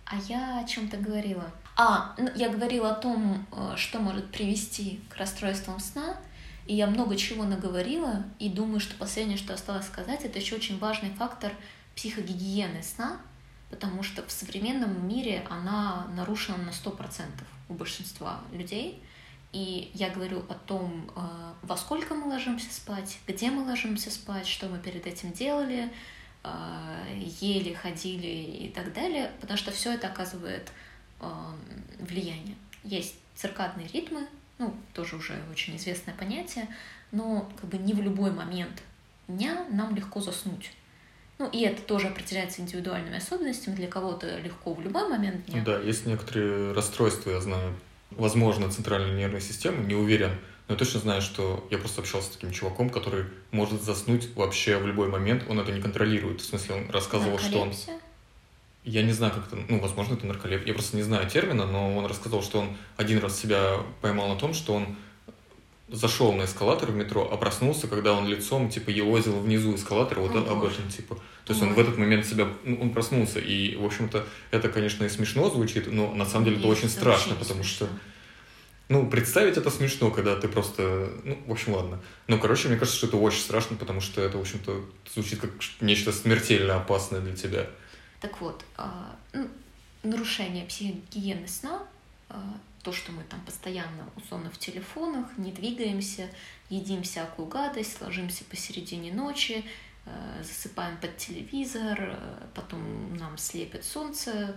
А 0.04 0.16
я 0.28 0.60
о 0.60 0.68
чем-то 0.68 0.96
говорила. 0.98 1.50
А, 1.76 2.14
ну, 2.18 2.30
я 2.36 2.48
говорила 2.48 2.92
о 2.92 2.94
том, 2.94 3.46
э, 3.50 3.74
что 3.76 3.98
может 3.98 4.30
привести 4.30 5.00
к 5.10 5.16
расстройствам 5.16 5.80
сна, 5.80 6.16
и 6.66 6.74
я 6.74 6.86
много 6.86 7.16
чего 7.16 7.44
наговорила, 7.44 8.22
и 8.38 8.48
думаю, 8.48 8.80
что 8.80 8.94
последнее, 8.94 9.36
что 9.36 9.54
осталось 9.54 9.86
сказать, 9.86 10.24
это 10.24 10.38
еще 10.38 10.56
очень 10.56 10.78
важный 10.78 11.10
фактор 11.10 11.52
психогигиены 11.96 12.82
сна, 12.82 13.18
потому 13.74 14.04
что 14.04 14.24
в 14.24 14.30
современном 14.30 15.08
мире 15.08 15.44
она 15.50 16.06
нарушена 16.14 16.58
на 16.58 16.70
100% 16.70 17.26
у 17.68 17.74
большинства 17.74 18.40
людей. 18.52 19.02
И 19.52 19.90
я 19.94 20.10
говорю 20.10 20.44
о 20.48 20.54
том, 20.54 21.10
э, 21.16 21.52
во 21.62 21.76
сколько 21.76 22.14
мы 22.14 22.28
ложимся 22.28 22.72
спать, 22.72 23.18
где 23.26 23.50
мы 23.50 23.64
ложимся 23.64 24.12
спать, 24.12 24.46
что 24.46 24.68
мы 24.68 24.78
перед 24.78 25.08
этим 25.08 25.32
делали, 25.32 25.92
э, 26.44 27.22
ели, 27.40 27.74
ходили 27.74 28.66
и 28.66 28.68
так 28.68 28.92
далее, 28.92 29.32
потому 29.40 29.58
что 29.58 29.72
все 29.72 29.92
это 29.94 30.06
оказывает 30.06 30.70
э, 31.20 31.26
влияние. 31.98 32.54
Есть 32.84 33.16
циркадные 33.34 33.88
ритмы, 33.88 34.28
ну, 34.58 34.72
тоже 34.92 35.16
уже 35.16 35.42
очень 35.50 35.76
известное 35.78 36.14
понятие, 36.14 36.68
но 37.10 37.50
как 37.60 37.70
бы 37.70 37.78
не 37.78 37.92
в 37.92 38.00
любой 38.00 38.30
момент 38.30 38.84
дня 39.26 39.66
нам 39.68 39.96
легко 39.96 40.20
заснуть. 40.20 40.70
Ну, 41.38 41.48
и 41.50 41.62
это 41.62 41.82
тоже 41.82 42.08
определяется 42.08 42.62
индивидуальными 42.62 43.16
особенностями. 43.16 43.74
Для 43.74 43.88
кого-то 43.88 44.38
легко 44.38 44.72
в 44.74 44.80
любой 44.80 45.08
момент 45.08 45.46
дня. 45.46 45.62
Да, 45.64 45.80
есть 45.80 46.06
некоторые 46.06 46.72
расстройства, 46.72 47.30
я 47.30 47.40
знаю. 47.40 47.74
Возможно, 48.10 48.70
центральной 48.70 49.16
нервной 49.18 49.40
системы, 49.40 49.84
не 49.84 49.94
уверен. 49.94 50.30
Но 50.68 50.74
я 50.74 50.78
точно 50.78 51.00
знаю, 51.00 51.20
что 51.20 51.66
я 51.70 51.78
просто 51.78 52.00
общался 52.00 52.28
с 52.28 52.34
таким 52.36 52.52
чуваком, 52.52 52.88
который 52.88 53.26
может 53.50 53.82
заснуть 53.82 54.34
вообще 54.36 54.78
в 54.78 54.86
любой 54.86 55.08
момент. 55.08 55.44
Он 55.48 55.58
это 55.58 55.72
не 55.72 55.82
контролирует. 55.82 56.40
В 56.40 56.44
смысле, 56.44 56.76
он 56.76 56.90
рассказывал, 56.90 57.38
что 57.38 57.60
он... 57.60 57.72
Я 58.84 59.02
не 59.02 59.12
знаю, 59.12 59.32
как 59.32 59.46
это... 59.46 59.56
Ну, 59.68 59.80
возможно, 59.80 60.14
это 60.14 60.26
нарколепсия. 60.26 60.68
Я 60.68 60.74
просто 60.74 60.96
не 60.96 61.02
знаю 61.02 61.28
термина, 61.28 61.66
но 61.66 61.96
он 61.96 62.06
рассказал, 62.06 62.42
что 62.42 62.60
он 62.60 62.76
один 62.96 63.18
раз 63.18 63.38
себя 63.38 63.80
поймал 64.00 64.28
на 64.28 64.36
том, 64.36 64.54
что 64.54 64.74
он 64.74 64.96
зашел 65.88 66.32
на 66.32 66.44
эскалатор 66.44 66.90
в 66.90 66.94
метро, 66.94 67.28
а 67.30 67.36
проснулся, 67.36 67.88
когда 67.88 68.14
он 68.14 68.26
лицом, 68.26 68.70
типа, 68.70 68.90
елозил 68.90 69.38
внизу 69.38 69.74
эскалатора, 69.74 70.20
вот 70.20 70.34
О, 70.34 70.52
об 70.52 70.64
этом, 70.64 70.88
типа. 70.88 71.16
То 71.44 71.52
есть 71.52 71.62
Ой. 71.62 71.68
он 71.68 71.74
в 71.74 71.78
этот 71.78 71.98
момент 71.98 72.26
себя, 72.26 72.48
ну, 72.64 72.80
он 72.80 72.90
проснулся, 72.90 73.38
и, 73.38 73.76
в 73.76 73.84
общем-то, 73.84 74.26
это, 74.50 74.68
конечно, 74.68 75.04
и 75.04 75.08
смешно 75.08 75.50
звучит, 75.50 75.90
но 75.92 76.12
на 76.14 76.24
самом 76.24 76.46
деле 76.46 76.56
Есть, 76.56 76.66
это 76.66 76.78
очень 76.78 76.88
страшно, 76.88 77.34
потому 77.34 77.62
смешно. 77.62 77.86
что, 77.86 77.98
ну, 78.88 79.08
представить 79.08 79.58
это 79.58 79.70
смешно, 79.70 80.10
когда 80.10 80.36
ты 80.36 80.48
просто, 80.48 81.10
ну, 81.22 81.38
в 81.46 81.52
общем, 81.52 81.74
ладно. 81.74 82.00
Но, 82.28 82.38
короче, 82.38 82.68
мне 82.68 82.78
кажется, 82.78 82.96
что 82.96 83.06
это 83.08 83.16
очень 83.18 83.40
страшно, 83.40 83.76
потому 83.76 84.00
что 84.00 84.22
это, 84.22 84.38
в 84.38 84.40
общем-то, 84.40 84.84
звучит 85.12 85.40
как 85.40 85.50
нечто 85.80 86.12
смертельно 86.12 86.76
опасное 86.76 87.20
для 87.20 87.36
тебя. 87.36 87.66
Так 88.20 88.40
вот, 88.40 88.64
а, 88.76 89.14
ну, 89.34 89.48
нарушение 90.02 90.64
психогигиены 90.64 91.46
сна 91.46 91.82
а, 92.30 92.42
то, 92.84 92.92
что 92.92 93.10
мы 93.12 93.24
там 93.24 93.40
постоянно 93.40 94.08
условно 94.14 94.50
в 94.50 94.58
телефонах, 94.58 95.26
не 95.38 95.50
двигаемся, 95.50 96.28
едим 96.68 97.02
всякую 97.02 97.48
гадость, 97.48 98.00
ложимся 98.00 98.44
посередине 98.44 99.12
ночи, 99.12 99.64
э, 100.04 100.42
засыпаем 100.42 100.98
под 100.98 101.16
телевизор, 101.16 101.98
э, 101.98 102.46
потом 102.54 103.16
нам 103.16 103.38
слепит 103.38 103.84
солнце 103.84 104.54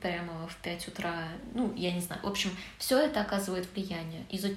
прямо 0.00 0.48
в 0.48 0.56
5 0.56 0.88
утра. 0.88 1.28
Ну, 1.54 1.72
я 1.76 1.92
не 1.92 2.00
знаю. 2.00 2.20
В 2.22 2.26
общем, 2.26 2.50
все 2.78 2.98
это 2.98 3.20
оказывает 3.20 3.68
влияние. 3.74 4.26
И 4.30 4.56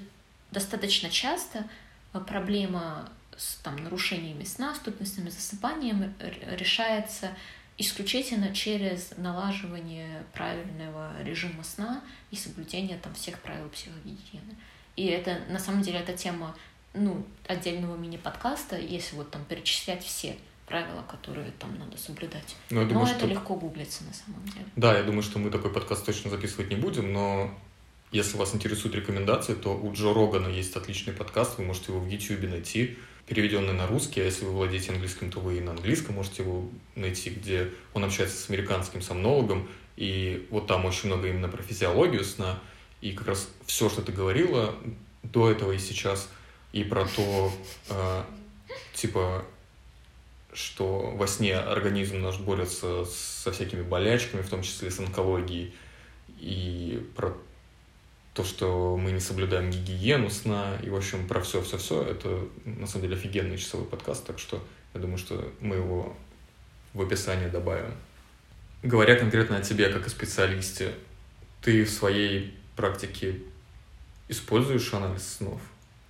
достаточно 0.50 1.08
часто 1.08 1.66
э, 2.12 2.20
проблема 2.20 3.08
с 3.36 3.56
там, 3.56 3.76
нарушениями 3.76 4.44
сна, 4.44 4.74
с 4.74 4.80
трудностями 4.80 5.30
засыпанием 5.30 6.14
решается 6.20 7.30
исключительно 7.78 8.54
через 8.54 9.12
налаживание 9.16 10.24
правильного 10.32 11.12
режима 11.22 11.64
сна 11.64 12.02
и 12.30 12.36
соблюдение 12.36 12.98
там 12.98 13.14
всех 13.14 13.38
правил 13.40 13.68
психогигиены. 13.68 14.56
И 14.96 15.06
это, 15.06 15.40
на 15.48 15.58
самом 15.58 15.82
деле, 15.82 15.98
эта 15.98 16.12
тема 16.12 16.54
ну, 16.94 17.26
отдельного 17.48 17.96
мини-подкаста, 17.96 18.78
если 18.78 19.16
вот 19.16 19.30
там 19.30 19.44
перечислять 19.44 20.04
все 20.04 20.36
правила, 20.66 21.02
которые 21.02 21.50
там 21.58 21.76
надо 21.78 21.98
соблюдать. 21.98 22.56
Ну, 22.70 22.82
но, 22.82 22.88
думаю, 22.88 23.06
но 23.06 23.10
это 23.10 23.20
что... 23.20 23.28
легко 23.28 23.54
гуглится 23.56 24.04
на 24.04 24.14
самом 24.14 24.44
деле. 24.46 24.66
Да, 24.76 24.96
я 24.96 25.02
думаю, 25.02 25.22
что 25.22 25.38
мы 25.38 25.50
такой 25.50 25.72
подкаст 25.72 26.06
точно 26.06 26.30
записывать 26.30 26.70
не 26.70 26.76
будем, 26.76 27.12
но 27.12 27.52
если 28.12 28.36
вас 28.36 28.54
интересуют 28.54 28.94
рекомендации, 28.94 29.54
то 29.54 29.76
у 29.76 29.92
Джо 29.92 30.14
Рогана 30.14 30.48
есть 30.48 30.76
отличный 30.76 31.12
подкаст, 31.12 31.58
вы 31.58 31.64
можете 31.64 31.92
его 31.92 32.00
в 32.00 32.08
YouTube 32.08 32.48
найти 32.48 32.96
переведенный 33.26 33.72
на 33.72 33.86
русский, 33.86 34.20
а 34.20 34.24
если 34.24 34.44
вы 34.44 34.52
владеете 34.52 34.92
английским, 34.92 35.30
то 35.30 35.40
вы 35.40 35.58
и 35.58 35.60
на 35.60 35.72
английском 35.72 36.14
можете 36.14 36.42
его 36.42 36.68
найти, 36.94 37.30
где 37.30 37.70
он 37.94 38.04
общается 38.04 38.36
с 38.36 38.50
американским 38.50 39.00
сомнологом, 39.00 39.68
и 39.96 40.46
вот 40.50 40.66
там 40.66 40.84
очень 40.84 41.08
много 41.08 41.28
именно 41.28 41.48
про 41.48 41.62
физиологию 41.62 42.24
сна, 42.24 42.58
и 43.00 43.12
как 43.12 43.28
раз 43.28 43.48
все, 43.66 43.88
что 43.88 44.02
ты 44.02 44.12
говорила 44.12 44.74
до 45.22 45.50
этого 45.50 45.72
и 45.72 45.78
сейчас, 45.78 46.28
и 46.72 46.84
про 46.84 47.06
то, 47.06 47.52
э, 47.88 48.22
типа, 48.94 49.44
что 50.52 51.12
во 51.16 51.26
сне 51.26 51.56
организм 51.56 52.20
наш 52.20 52.38
борется 52.38 53.04
со 53.04 53.52
всякими 53.52 53.82
болячками, 53.82 54.42
в 54.42 54.48
том 54.48 54.62
числе 54.62 54.90
с 54.90 54.98
онкологией, 54.98 55.74
и 56.38 57.06
про 57.16 57.36
то, 58.34 58.42
что 58.42 58.96
мы 58.96 59.12
не 59.12 59.20
соблюдаем 59.20 59.70
гигиену 59.70 60.28
сна, 60.28 60.76
и, 60.82 60.90
в 60.90 60.96
общем, 60.96 61.26
про 61.28 61.40
все-все-все, 61.40 62.02
это, 62.02 62.46
на 62.64 62.86
самом 62.86 63.02
деле, 63.08 63.16
офигенный 63.16 63.56
часовой 63.56 63.86
подкаст, 63.86 64.26
так 64.26 64.40
что 64.40 64.62
я 64.92 65.00
думаю, 65.00 65.18
что 65.18 65.52
мы 65.60 65.76
его 65.76 66.16
в 66.92 67.00
описании 67.00 67.48
добавим. 67.48 67.94
Говоря 68.82 69.16
конкретно 69.16 69.58
о 69.58 69.62
тебе, 69.62 69.88
как 69.88 70.06
о 70.06 70.10
специалисте, 70.10 70.94
ты 71.62 71.84
в 71.84 71.90
своей 71.90 72.58
практике 72.76 73.40
используешь 74.28 74.92
анализ 74.92 75.36
снов? 75.36 75.60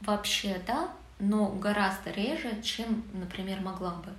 Вообще, 0.00 0.60
да, 0.66 0.92
но 1.18 1.50
гораздо 1.50 2.10
реже, 2.10 2.62
чем, 2.62 3.04
например, 3.12 3.60
могла 3.60 3.96
бы. 3.96 4.12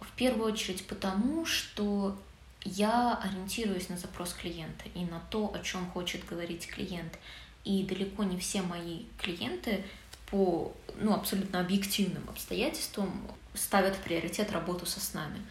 В 0.00 0.10
первую 0.16 0.52
очередь 0.52 0.86
потому, 0.86 1.46
что 1.46 2.18
я 2.64 3.18
ориентируюсь 3.22 3.88
на 3.88 3.96
запрос 3.96 4.34
клиента 4.34 4.84
и 4.94 5.04
на 5.04 5.20
то, 5.30 5.52
о 5.54 5.58
чем 5.60 5.90
хочет 5.90 6.24
говорить 6.26 6.66
клиент. 6.66 7.18
И 7.64 7.84
далеко 7.84 8.24
не 8.24 8.38
все 8.38 8.62
мои 8.62 9.04
клиенты 9.18 9.84
по 10.30 10.72
ну, 10.98 11.14
абсолютно 11.14 11.60
объективным 11.60 12.28
обстоятельствам 12.28 13.12
ставят 13.54 13.96
в 13.96 14.00
приоритет 14.02 14.52
работу 14.52 14.86
со 14.86 15.00
снами. 15.00 15.42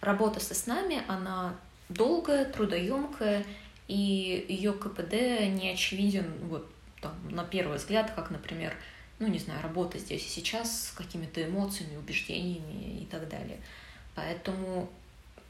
Работа 0.00 0.40
со 0.40 0.54
снами, 0.54 1.02
она 1.08 1.56
долгая, 1.88 2.44
трудоемкая, 2.44 3.44
и 3.88 4.46
ее 4.48 4.72
КПД 4.72 5.12
не 5.48 5.70
очевиден 5.72 6.30
вот, 6.48 6.70
там, 7.00 7.14
на 7.30 7.44
первый 7.44 7.78
взгляд, 7.78 8.12
как, 8.14 8.30
например, 8.30 8.76
ну, 9.18 9.28
не 9.28 9.38
знаю, 9.38 9.62
работа 9.62 9.98
здесь 9.98 10.26
и 10.26 10.28
сейчас 10.28 10.88
с 10.88 10.92
какими-то 10.92 11.42
эмоциями, 11.42 11.96
убеждениями 11.96 13.02
и 13.02 13.06
так 13.06 13.28
далее. 13.28 13.60
Поэтому 14.14 14.90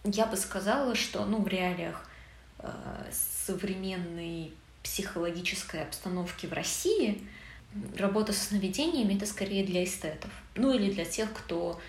я 0.07 0.27
бы 0.27 0.37
сказала, 0.37 0.95
что 0.95 1.25
ну, 1.25 1.43
в 1.43 1.49
реалиях 1.49 2.09
э, 2.59 2.71
современной 3.13 4.53
психологической 4.83 5.83
обстановки 5.83 6.47
в 6.47 6.53
России 6.53 7.27
работа 7.99 8.33
с 8.33 8.49
сновидениями 8.49 9.15
это 9.15 9.27
скорее 9.27 9.65
для 9.65 9.85
эстетов. 9.85 10.31
Ну 10.55 10.73
или 10.73 10.93
для 10.93 11.05
тех, 11.05 11.33
кто 11.33 11.81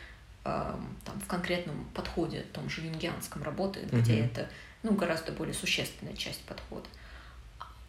э, 0.43 0.75
там, 1.05 1.19
в 1.19 1.27
конкретном 1.27 1.85
подходе, 1.93 2.45
том 2.53 2.69
же 2.69 2.81
юнгианском 2.81 3.43
работает, 3.43 3.91
mm-hmm. 3.91 4.01
где 4.01 4.19
это 4.19 4.49
ну, 4.83 4.93
гораздо 4.93 5.31
более 5.31 5.53
существенная 5.53 6.15
часть 6.15 6.41
подхода. 6.41 6.87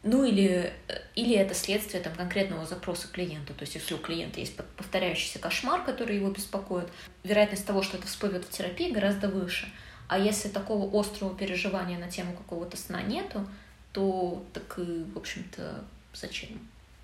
Ну 0.04 0.24
или, 0.24 0.72
или 1.16 1.34
это 1.34 1.54
следствие 1.54 2.02
там, 2.02 2.14
конкретного 2.14 2.64
запроса 2.66 3.08
клиента. 3.08 3.52
То 3.52 3.62
есть 3.62 3.74
если 3.74 3.94
у 3.94 3.98
клиента 3.98 4.38
есть 4.38 4.56
повторяющийся 4.76 5.38
кошмар, 5.40 5.84
который 5.84 6.16
его 6.16 6.30
беспокоит, 6.30 6.88
вероятность 7.24 7.66
того, 7.66 7.82
что 7.82 7.96
это 7.96 8.06
всплывет 8.06 8.44
в 8.44 8.50
терапии, 8.50 8.92
гораздо 8.92 9.28
выше. 9.28 9.68
А 10.08 10.18
если 10.18 10.48
такого 10.48 10.98
острого 10.98 11.34
переживания 11.34 11.98
на 11.98 12.10
тему 12.10 12.34
какого-то 12.34 12.76
сна 12.76 13.02
нету, 13.02 13.46
то 13.92 14.42
так 14.52 14.78
и, 14.78 15.04
в 15.14 15.18
общем-то, 15.18 15.84
зачем? 16.14 16.58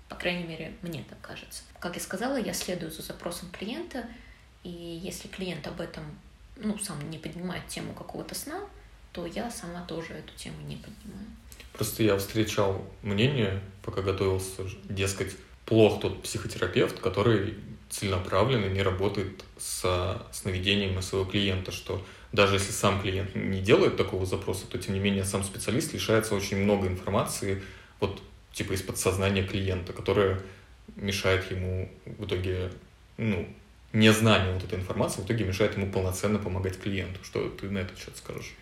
По 0.09 0.15
крайней 0.15 0.43
мере, 0.43 0.73
мне 0.81 1.03
так 1.07 1.19
кажется. 1.21 1.63
Как 1.79 1.95
я 1.95 2.01
сказала, 2.01 2.37
я 2.37 2.53
следую 2.53 2.91
за 2.91 3.03
запросом 3.03 3.49
клиента, 3.51 4.05
и 4.63 4.69
если 4.69 5.27
клиент 5.27 5.67
об 5.67 5.81
этом 5.81 6.03
ну, 6.57 6.77
сам 6.79 7.09
не 7.09 7.17
поднимает 7.17 7.67
тему 7.67 7.93
какого-то 7.93 8.33
сна, 8.33 8.59
то 9.11 9.25
я 9.25 9.49
сама 9.51 9.81
тоже 9.85 10.13
эту 10.13 10.33
тему 10.35 10.57
не 10.67 10.75
поднимаю. 10.75 11.27
Просто 11.73 12.03
я 12.03 12.17
встречал 12.17 12.85
мнение, 13.01 13.61
пока 13.83 14.01
готовился, 14.01 14.63
дескать, 14.85 15.35
плох 15.65 15.99
тот 15.99 16.23
психотерапевт, 16.23 16.99
который 16.99 17.55
целенаправленно 17.99 18.65
не 18.65 18.81
работает 18.81 19.43
со 19.57 20.25
сновидениями 20.31 21.01
своего 21.01 21.29
клиента, 21.29 21.71
что 21.71 22.05
даже 22.31 22.55
если 22.55 22.71
сам 22.71 23.01
клиент 23.01 23.35
не 23.35 23.61
делает 23.61 23.95
такого 23.95 24.25
запроса, 24.25 24.67
то 24.67 24.77
тем 24.77 24.93
не 24.93 24.99
менее 24.99 25.23
сам 25.23 25.43
специалист 25.43 25.93
лишается 25.93 26.35
очень 26.35 26.57
много 26.57 26.87
информации, 26.87 27.63
вот 27.99 28.21
типа 28.51 28.73
из 28.73 28.81
подсознания 28.81 29.43
клиента, 29.43 29.93
которая 29.93 30.41
мешает 30.95 31.49
ему 31.51 31.89
в 32.05 32.25
итоге, 32.25 32.71
ну, 33.17 33.47
незнание 33.93 34.53
вот 34.53 34.63
этой 34.63 34.77
информации 34.77 35.21
в 35.21 35.25
итоге 35.25 35.45
мешает 35.45 35.77
ему 35.77 35.91
полноценно 35.91 36.37
помогать 36.37 36.79
клиенту. 36.79 37.23
Что 37.23 37.49
ты 37.49 37.69
на 37.69 37.79
этот 37.79 37.97
счет 37.97 38.17
скажешь? 38.17 38.53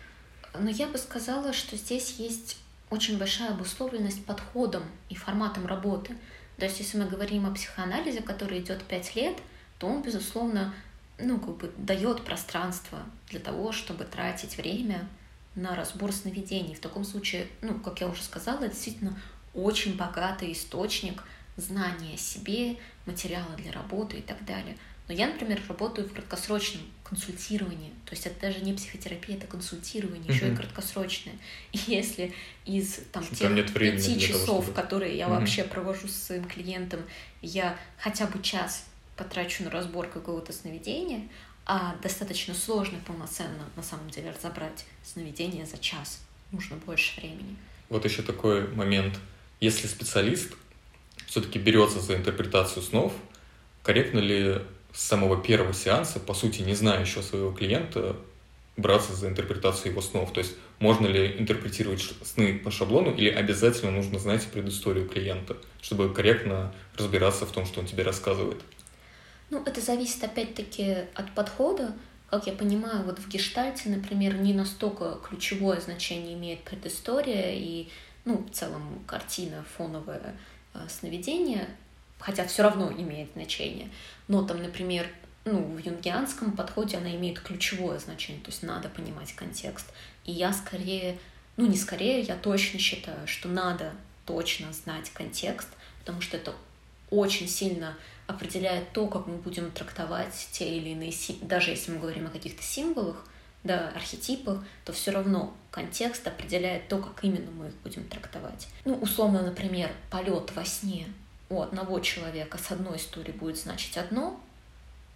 Но 0.56 0.70
я 0.70 0.86
бы 0.86 0.96
сказала, 0.98 1.52
что 1.52 1.76
здесь 1.76 2.16
есть 2.18 2.58
очень 2.90 3.18
большая 3.18 3.50
обусловленность 3.50 4.24
подходом 4.24 4.84
и 5.08 5.16
форматом 5.16 5.66
работы. 5.66 6.16
То 6.56 6.66
есть, 6.66 6.78
если 6.78 6.98
мы 6.98 7.06
говорим 7.06 7.46
о 7.46 7.54
психоанализе, 7.54 8.22
который 8.22 8.60
идет 8.60 8.84
5 8.84 9.16
лет, 9.16 9.38
то 9.78 9.86
он, 9.88 10.02
безусловно, 10.02 10.74
ну, 11.18 11.38
как 11.38 11.56
бы 11.56 11.72
дает 11.76 12.24
пространство 12.24 13.00
для 13.28 13.40
того, 13.40 13.72
чтобы 13.72 14.04
тратить 14.04 14.56
время 14.56 15.08
на 15.54 15.74
разбор 15.74 16.12
сновидений. 16.12 16.74
В 16.74 16.80
таком 16.80 17.04
случае, 17.04 17.48
ну, 17.60 17.74
как 17.80 18.00
я 18.00 18.08
уже 18.08 18.22
сказала, 18.22 18.68
действительно 18.68 19.18
очень 19.52 19.96
богатый 19.96 20.52
источник 20.52 21.22
знания 21.56 22.14
о 22.14 22.18
себе, 22.18 22.76
материала 23.06 23.54
для 23.56 23.72
работы 23.72 24.18
и 24.18 24.22
так 24.22 24.44
далее. 24.44 24.76
Но 25.06 25.14
я, 25.14 25.26
например, 25.26 25.60
работаю 25.68 26.08
в 26.08 26.12
краткосрочном 26.12 26.82
консультировании. 27.02 27.90
То 28.06 28.14
есть 28.14 28.26
это 28.26 28.40
даже 28.40 28.60
не 28.60 28.72
психотерапия, 28.72 29.36
это 29.36 29.46
консультирование, 29.46 30.22
mm-hmm. 30.22 30.34
еще 30.34 30.52
и 30.52 30.56
краткосрочное. 30.56 31.34
И 31.72 31.78
если 31.86 32.32
из 32.64 33.00
там, 33.12 33.22
тех 33.26 33.38
там 33.38 33.54
нет 33.54 33.72
пяти 33.72 34.18
часов, 34.18 34.46
того, 34.46 34.62
чтобы... 34.62 34.74
которые 34.74 35.16
я 35.16 35.26
mm-hmm. 35.26 35.30
вообще 35.30 35.64
провожу 35.64 36.08
со 36.08 36.18
своим 36.18 36.44
клиентом, 36.44 37.00
я 37.42 37.78
хотя 37.98 38.26
бы 38.26 38.42
час 38.42 38.86
потрачу 39.16 39.62
на 39.64 39.70
разбор 39.70 40.08
какого-то 40.08 40.52
сновидения, 40.52 41.28
а 41.66 41.96
достаточно 42.02 42.54
сложно 42.54 42.98
полноценно 43.06 43.64
на 43.76 43.82
самом 43.82 44.10
деле 44.10 44.30
разобрать 44.30 44.86
сновидение 45.02 45.66
за 45.66 45.78
час. 45.78 46.20
Нужно 46.50 46.76
больше 46.76 47.20
времени. 47.20 47.56
Вот 47.88 48.04
еще 48.04 48.22
такой 48.22 48.68
момент. 48.68 49.18
Если 49.60 49.86
специалист 49.86 50.52
все-таки 51.26 51.58
берется 51.58 52.00
за 52.00 52.16
интерпретацию 52.16 52.82
снов, 52.82 53.12
корректно 53.82 54.18
ли 54.18 54.60
с 54.94 55.02
самого 55.02 55.36
первого 55.36 55.74
сеанса, 55.74 56.20
по 56.20 56.34
сути, 56.34 56.62
не 56.62 56.74
зная 56.74 57.00
еще 57.00 57.20
своего 57.20 57.50
клиента, 57.50 58.16
браться 58.76 59.14
за 59.14 59.28
интерпретацию 59.28 59.90
его 59.90 60.00
снов? 60.00 60.32
То 60.32 60.40
есть 60.40 60.54
можно 60.78 61.06
ли 61.06 61.36
интерпретировать 61.38 62.00
сны 62.22 62.58
по 62.58 62.70
шаблону 62.70 63.12
или 63.12 63.28
обязательно 63.28 63.90
нужно 63.90 64.18
знать 64.18 64.46
предысторию 64.46 65.08
клиента, 65.08 65.56
чтобы 65.82 66.12
корректно 66.12 66.72
разбираться 66.96 67.44
в 67.44 67.52
том, 67.52 67.66
что 67.66 67.80
он 67.80 67.86
тебе 67.86 68.04
рассказывает? 68.04 68.60
Ну, 69.50 69.62
это 69.64 69.80
зависит 69.80 70.22
опять-таки 70.22 70.96
от 71.14 71.32
подхода. 71.34 71.94
Как 72.30 72.46
я 72.46 72.52
понимаю, 72.52 73.04
вот 73.04 73.18
в 73.18 73.28
гештальте, 73.28 73.88
например, 73.88 74.34
не 74.36 74.54
настолько 74.54 75.18
ключевое 75.28 75.80
значение 75.80 76.34
имеет 76.34 76.62
предыстория 76.62 77.52
и, 77.52 77.88
ну, 78.24 78.38
в 78.38 78.50
целом 78.54 79.04
картина 79.06 79.64
фоновое 79.76 80.36
э, 80.72 80.78
сновидение, 80.88 81.68
хотя 82.24 82.46
все 82.46 82.62
равно 82.62 82.90
имеет 82.90 83.32
значение. 83.34 83.90
Но 84.28 84.42
там, 84.44 84.62
например, 84.62 85.06
ну, 85.44 85.62
в 85.62 85.78
юнгианском 85.78 86.52
подходе 86.52 86.96
она 86.96 87.14
имеет 87.16 87.38
ключевое 87.38 87.98
значение, 87.98 88.42
то 88.42 88.50
есть 88.50 88.62
надо 88.62 88.88
понимать 88.88 89.34
контекст. 89.34 89.86
И 90.24 90.32
я 90.32 90.54
скорее, 90.54 91.18
ну 91.58 91.66
не 91.66 91.76
скорее, 91.76 92.20
я 92.20 92.36
точно 92.36 92.78
считаю, 92.78 93.26
что 93.26 93.48
надо 93.48 93.92
точно 94.24 94.72
знать 94.72 95.10
контекст, 95.10 95.68
потому 96.00 96.22
что 96.22 96.38
это 96.38 96.54
очень 97.10 97.46
сильно 97.46 97.94
определяет 98.26 98.90
то, 98.92 99.06
как 99.06 99.26
мы 99.26 99.36
будем 99.36 99.70
трактовать 99.70 100.48
те 100.50 100.78
или 100.78 100.90
иные, 100.90 101.12
даже 101.42 101.72
если 101.72 101.92
мы 101.92 101.98
говорим 101.98 102.26
о 102.26 102.30
каких-то 102.30 102.62
символах, 102.62 103.22
да, 103.64 103.90
архетипах, 103.94 104.64
то 104.86 104.94
все 104.94 105.10
равно 105.10 105.54
контекст 105.70 106.26
определяет 106.26 106.88
то, 106.88 106.96
как 106.96 107.22
именно 107.22 107.50
мы 107.50 107.66
их 107.66 107.74
будем 107.82 108.04
трактовать. 108.08 108.68
Ну, 108.86 108.94
условно, 108.94 109.42
например, 109.42 109.90
полет 110.10 110.50
во 110.54 110.64
сне 110.64 111.06
у 111.50 111.60
одного 111.60 112.00
человека 112.00 112.58
с 112.58 112.70
одной 112.70 112.96
историей 112.96 113.36
будет 113.36 113.58
значить 113.58 113.96
одно, 113.96 114.40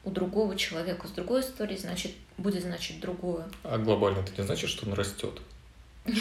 у 0.05 0.11
другого 0.11 0.57
человека 0.57 1.09
с 1.09 1.11
другой 1.11 1.41
историей 1.41 1.79
значит, 1.79 2.13
будет 2.37 2.63
значить 2.63 3.01
другое. 3.01 3.49
А 3.63 3.79
глобально 3.79 4.21
это 4.21 4.33
не 4.41 4.47
значит, 4.47 4.71
что 4.71 4.87
он 4.87 4.95
растет? 4.95 5.41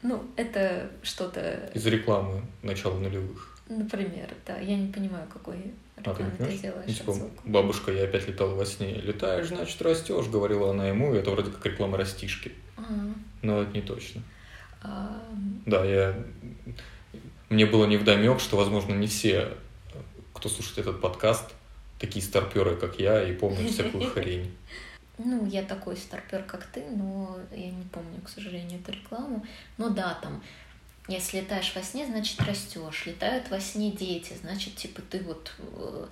Ну, 0.00 0.24
это 0.36 0.90
что-то... 1.02 1.72
Из 1.74 1.84
рекламы 1.86 2.42
начала 2.62 2.96
нулевых. 2.96 3.58
Например, 3.68 4.28
да. 4.46 4.56
Я 4.58 4.76
не 4.76 4.92
понимаю, 4.92 5.26
какой 5.32 5.56
а, 5.96 6.14
ты, 6.14 6.24
ты 6.38 6.56
делаешь 6.56 6.84
ну, 6.86 6.92
типа, 6.92 7.30
бабушка, 7.44 7.90
я 7.90 8.04
опять 8.04 8.28
летала 8.28 8.54
во 8.54 8.64
сне. 8.64 8.94
Летаешь, 8.94 9.48
значит, 9.48 9.82
растешь, 9.82 10.26
говорила 10.26 10.70
она 10.70 10.86
ему, 10.86 11.14
и 11.14 11.18
это 11.18 11.30
вроде 11.32 11.50
как 11.50 11.66
реклама 11.66 11.98
растишки. 11.98 12.52
Ага. 12.76 13.14
Но 13.42 13.62
это 13.62 13.72
не 13.72 13.82
точно. 13.82 14.22
Да, 15.66 15.84
я... 15.84 16.16
Мне 17.48 17.66
было 17.66 17.86
невдомек, 17.86 18.40
что, 18.40 18.56
возможно, 18.56 18.94
не 18.94 19.06
все, 19.06 19.56
кто 20.34 20.48
слушает 20.48 20.78
этот 20.78 21.00
подкаст, 21.00 21.54
такие 21.98 22.24
старперы, 22.24 22.76
как 22.76 22.98
я, 23.00 23.22
и 23.22 23.32
помнят 23.32 23.70
всякую 23.70 24.10
хрень. 24.12 24.54
Ну, 25.18 25.46
я 25.46 25.62
такой 25.62 25.96
старпер, 25.96 26.44
как 26.44 26.66
ты, 26.66 26.84
но 26.90 27.38
я 27.50 27.70
не 27.70 27.84
помню, 27.84 28.20
к 28.24 28.28
сожалению, 28.28 28.80
эту 28.80 28.92
рекламу. 28.92 29.44
Но 29.76 29.88
да, 29.88 30.16
там 30.22 30.42
если 31.08 31.38
летаешь 31.38 31.72
во 31.74 31.82
сне, 31.82 32.06
значит 32.06 32.38
растешь. 32.42 33.06
Летают 33.06 33.48
во 33.48 33.58
сне 33.60 33.90
дети, 33.90 34.34
значит, 34.40 34.76
типа 34.76 35.00
ты 35.00 35.20
вот 35.20 35.54
э, 35.58 36.06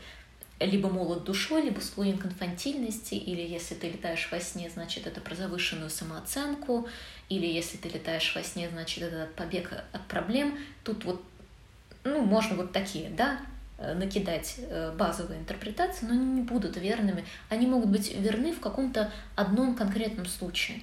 либо 0.59 0.89
молод 0.89 1.25
душой, 1.25 1.63
либо 1.63 1.81
склонен 1.81 2.19
к 2.19 2.27
инфантильности, 2.27 3.15
или 3.15 3.43
если 3.43 3.75
ты 3.75 3.91
летаешь 3.91 4.29
во 4.31 4.41
сне, 4.41 4.71
значит, 4.71 5.07
это 5.07 5.21
про 5.21 5.35
завышенную 5.35 5.91
самооценку, 5.91 6.89
или 7.29 7.47
если 7.47 7.77
ты 7.77 7.89
летаешь 7.89 8.35
во 8.35 8.43
сне, 8.43 8.69
значит, 8.71 9.03
это 9.03 9.29
побег 9.37 9.73
от 9.93 10.07
проблем. 10.07 10.59
Тут 10.83 11.05
вот, 11.05 11.23
ну, 12.05 12.23
можно 12.23 12.57
вот 12.57 12.73
такие, 12.73 13.11
да, 13.11 13.39
э, 13.79 13.93
накидать 13.95 14.57
э, 14.59 14.95
базовые 14.97 15.41
интерпретации, 15.41 16.07
но 16.07 16.13
они 16.13 16.25
не 16.25 16.43
будут 16.43 16.77
верными. 16.79 17.25
Они 17.51 17.67
могут 17.67 17.91
быть 17.91 18.15
верны 18.15 18.53
в 18.53 18.61
каком-то 18.61 19.13
одном 19.35 19.75
конкретном 19.75 20.25
случае. 20.25 20.81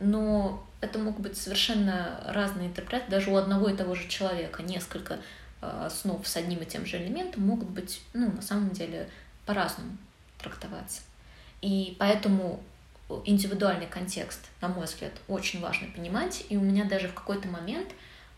Но 0.00 0.66
это 0.80 0.98
могут 0.98 1.20
быть 1.20 1.36
совершенно 1.36 2.20
разные 2.26 2.68
интерпретации, 2.68 3.10
даже 3.10 3.30
у 3.30 3.36
одного 3.36 3.70
и 3.70 3.76
того 3.76 3.94
же 3.94 4.06
человека 4.06 4.62
несколько 4.62 5.18
снов 5.90 6.26
с 6.26 6.36
одним 6.36 6.60
и 6.60 6.66
тем 6.66 6.86
же 6.86 6.98
элементом 6.98 7.46
могут 7.46 7.68
быть, 7.68 8.02
ну, 8.12 8.30
на 8.30 8.42
самом 8.42 8.70
деле, 8.70 9.08
по-разному 9.46 9.96
трактоваться. 10.38 11.02
И 11.60 11.96
поэтому 11.98 12.62
индивидуальный 13.24 13.86
контекст, 13.86 14.40
на 14.60 14.68
мой 14.68 14.84
взгляд, 14.84 15.12
очень 15.26 15.60
важно 15.60 15.88
понимать. 15.88 16.44
И 16.48 16.56
у 16.56 16.60
меня 16.60 16.84
даже 16.84 17.08
в 17.08 17.14
какой-то 17.14 17.48
момент 17.48 17.88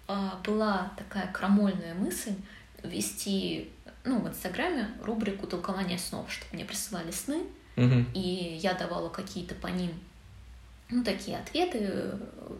э, 0.09 0.30
была 0.44 0.92
такая 0.96 1.30
крамольная 1.33 1.94
мысль 1.94 2.35
ввести 2.83 3.70
ну, 4.04 4.20
в 4.20 4.28
Инстаграме 4.28 4.88
рубрику 5.02 5.46
толкования 5.46 5.98
снов, 5.98 6.33
чтобы 6.33 6.54
мне 6.54 6.64
присылали 6.64 7.11
сны, 7.11 7.42
угу. 7.76 8.04
и 8.14 8.59
я 8.62 8.74
давала 8.74 9.09
какие-то 9.11 9.54
по 9.54 9.66
ним 9.66 9.92
ну, 10.90 11.05
такие 11.05 11.38
ответы 11.38 11.79
э, 11.81 12.16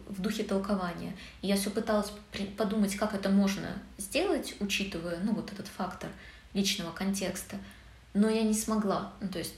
в 0.07 0.21
духе 0.21 0.43
толкования. 0.43 1.15
И 1.41 1.47
я 1.47 1.55
все 1.55 1.69
пыталась 1.69 2.11
подумать, 2.57 2.95
как 2.95 3.13
это 3.13 3.29
можно 3.29 3.67
сделать, 3.97 4.55
учитывая, 4.59 5.19
ну, 5.23 5.33
вот 5.33 5.51
этот 5.51 5.67
фактор 5.67 6.09
личного 6.53 6.91
контекста, 6.91 7.57
но 8.13 8.29
я 8.29 8.43
не 8.43 8.53
смогла. 8.53 9.13
Ну, 9.21 9.29
то 9.29 9.39
есть 9.39 9.53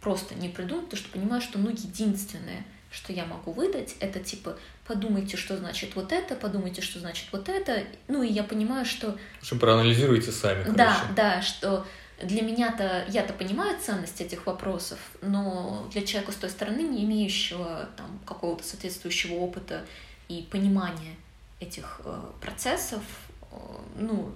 просто 0.00 0.34
не 0.34 0.48
придумать, 0.48 0.84
потому 0.86 1.02
что 1.02 1.12
понимаю, 1.12 1.42
что, 1.42 1.58
ну, 1.58 1.70
единственное, 1.70 2.64
что 2.90 3.12
я 3.12 3.26
могу 3.26 3.52
выдать, 3.52 3.96
это 4.00 4.20
типа 4.20 4.56
подумайте, 4.86 5.36
что 5.36 5.56
значит 5.56 5.96
вот 5.96 6.12
это, 6.12 6.34
подумайте, 6.36 6.80
что 6.80 7.00
значит 7.00 7.26
вот 7.32 7.48
это. 7.48 7.82
Ну, 8.08 8.22
и 8.22 8.32
я 8.32 8.44
понимаю, 8.44 8.86
что... 8.86 9.18
Что 9.42 9.56
проанализируйте 9.56 10.30
сами, 10.30 10.62
короче. 10.62 10.78
Да, 10.78 11.02
да, 11.14 11.42
что 11.42 11.86
для 12.22 12.42
меня-то, 12.42 13.04
я-то 13.08 13.32
понимаю 13.34 13.78
ценность 13.78 14.20
этих 14.20 14.46
вопросов, 14.46 14.98
но 15.20 15.86
для 15.92 16.04
человека 16.04 16.32
с 16.32 16.36
той 16.36 16.50
стороны, 16.50 16.80
не 16.80 17.04
имеющего 17.04 17.88
там 17.96 18.18
какого-то 18.24 18.64
соответствующего 18.64 19.34
опыта 19.34 19.84
и 20.28 20.46
понимания 20.50 21.16
этих 21.60 22.00
э, 22.04 22.22
процессов, 22.40 23.02
э, 23.50 23.56
ну, 23.98 24.32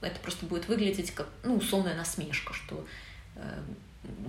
это 0.00 0.18
просто 0.20 0.46
будет 0.46 0.68
выглядеть 0.68 1.10
как, 1.10 1.28
ну, 1.42 1.56
условная 1.56 1.94
насмешка, 1.94 2.54
что 2.54 2.86
э, 3.36 3.62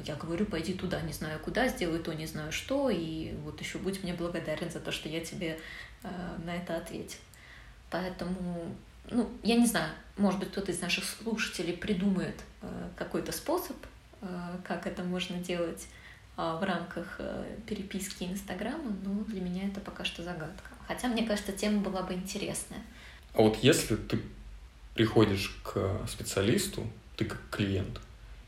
я 0.05 0.15
говорю, 0.15 0.45
пойди 0.45 0.73
туда, 0.73 0.99
не 1.01 1.13
знаю 1.13 1.39
куда, 1.39 1.67
сделай 1.69 1.99
то, 1.99 2.13
не 2.13 2.25
знаю 2.25 2.51
что, 2.51 2.89
и 2.89 3.33
вот 3.43 3.61
еще 3.61 3.77
будь 3.77 4.03
мне 4.03 4.13
благодарен 4.13 4.69
за 4.69 4.81
то, 4.81 4.91
что 4.91 5.07
я 5.07 5.21
тебе 5.21 5.59
э, 6.03 6.09
на 6.43 6.55
это 6.55 6.75
ответил. 6.75 7.19
Поэтому 7.89 8.75
ну, 9.11 9.29
я 9.43 9.55
не 9.55 9.65
знаю, 9.65 9.89
может 10.17 10.39
быть, 10.39 10.51
кто-то 10.51 10.71
из 10.71 10.81
наших 10.81 11.03
слушателей 11.03 11.73
придумает 11.73 12.35
э, 12.61 12.67
какой-то 12.95 13.31
способ, 13.31 13.75
э, 14.21 14.25
как 14.63 14.87
это 14.87 15.03
можно 15.03 15.37
делать 15.37 15.87
э, 16.37 16.57
в 16.59 16.63
рамках 16.63 17.19
переписки 17.67 18.23
Инстаграма, 18.23 18.95
но 19.03 19.23
для 19.25 19.41
меня 19.41 19.67
это 19.67 19.79
пока 19.79 20.05
что 20.05 20.23
загадка. 20.23 20.69
Хотя, 20.87 21.07
мне 21.07 21.25
кажется, 21.25 21.51
тема 21.51 21.81
была 21.81 22.03
бы 22.03 22.13
интересная. 22.13 22.81
А 23.33 23.41
вот 23.41 23.57
если 23.61 23.95
ты 23.95 24.19
приходишь 24.93 25.59
к 25.63 26.01
специалисту, 26.07 26.85
ты 27.15 27.25
как 27.25 27.41
клиент, 27.49 27.99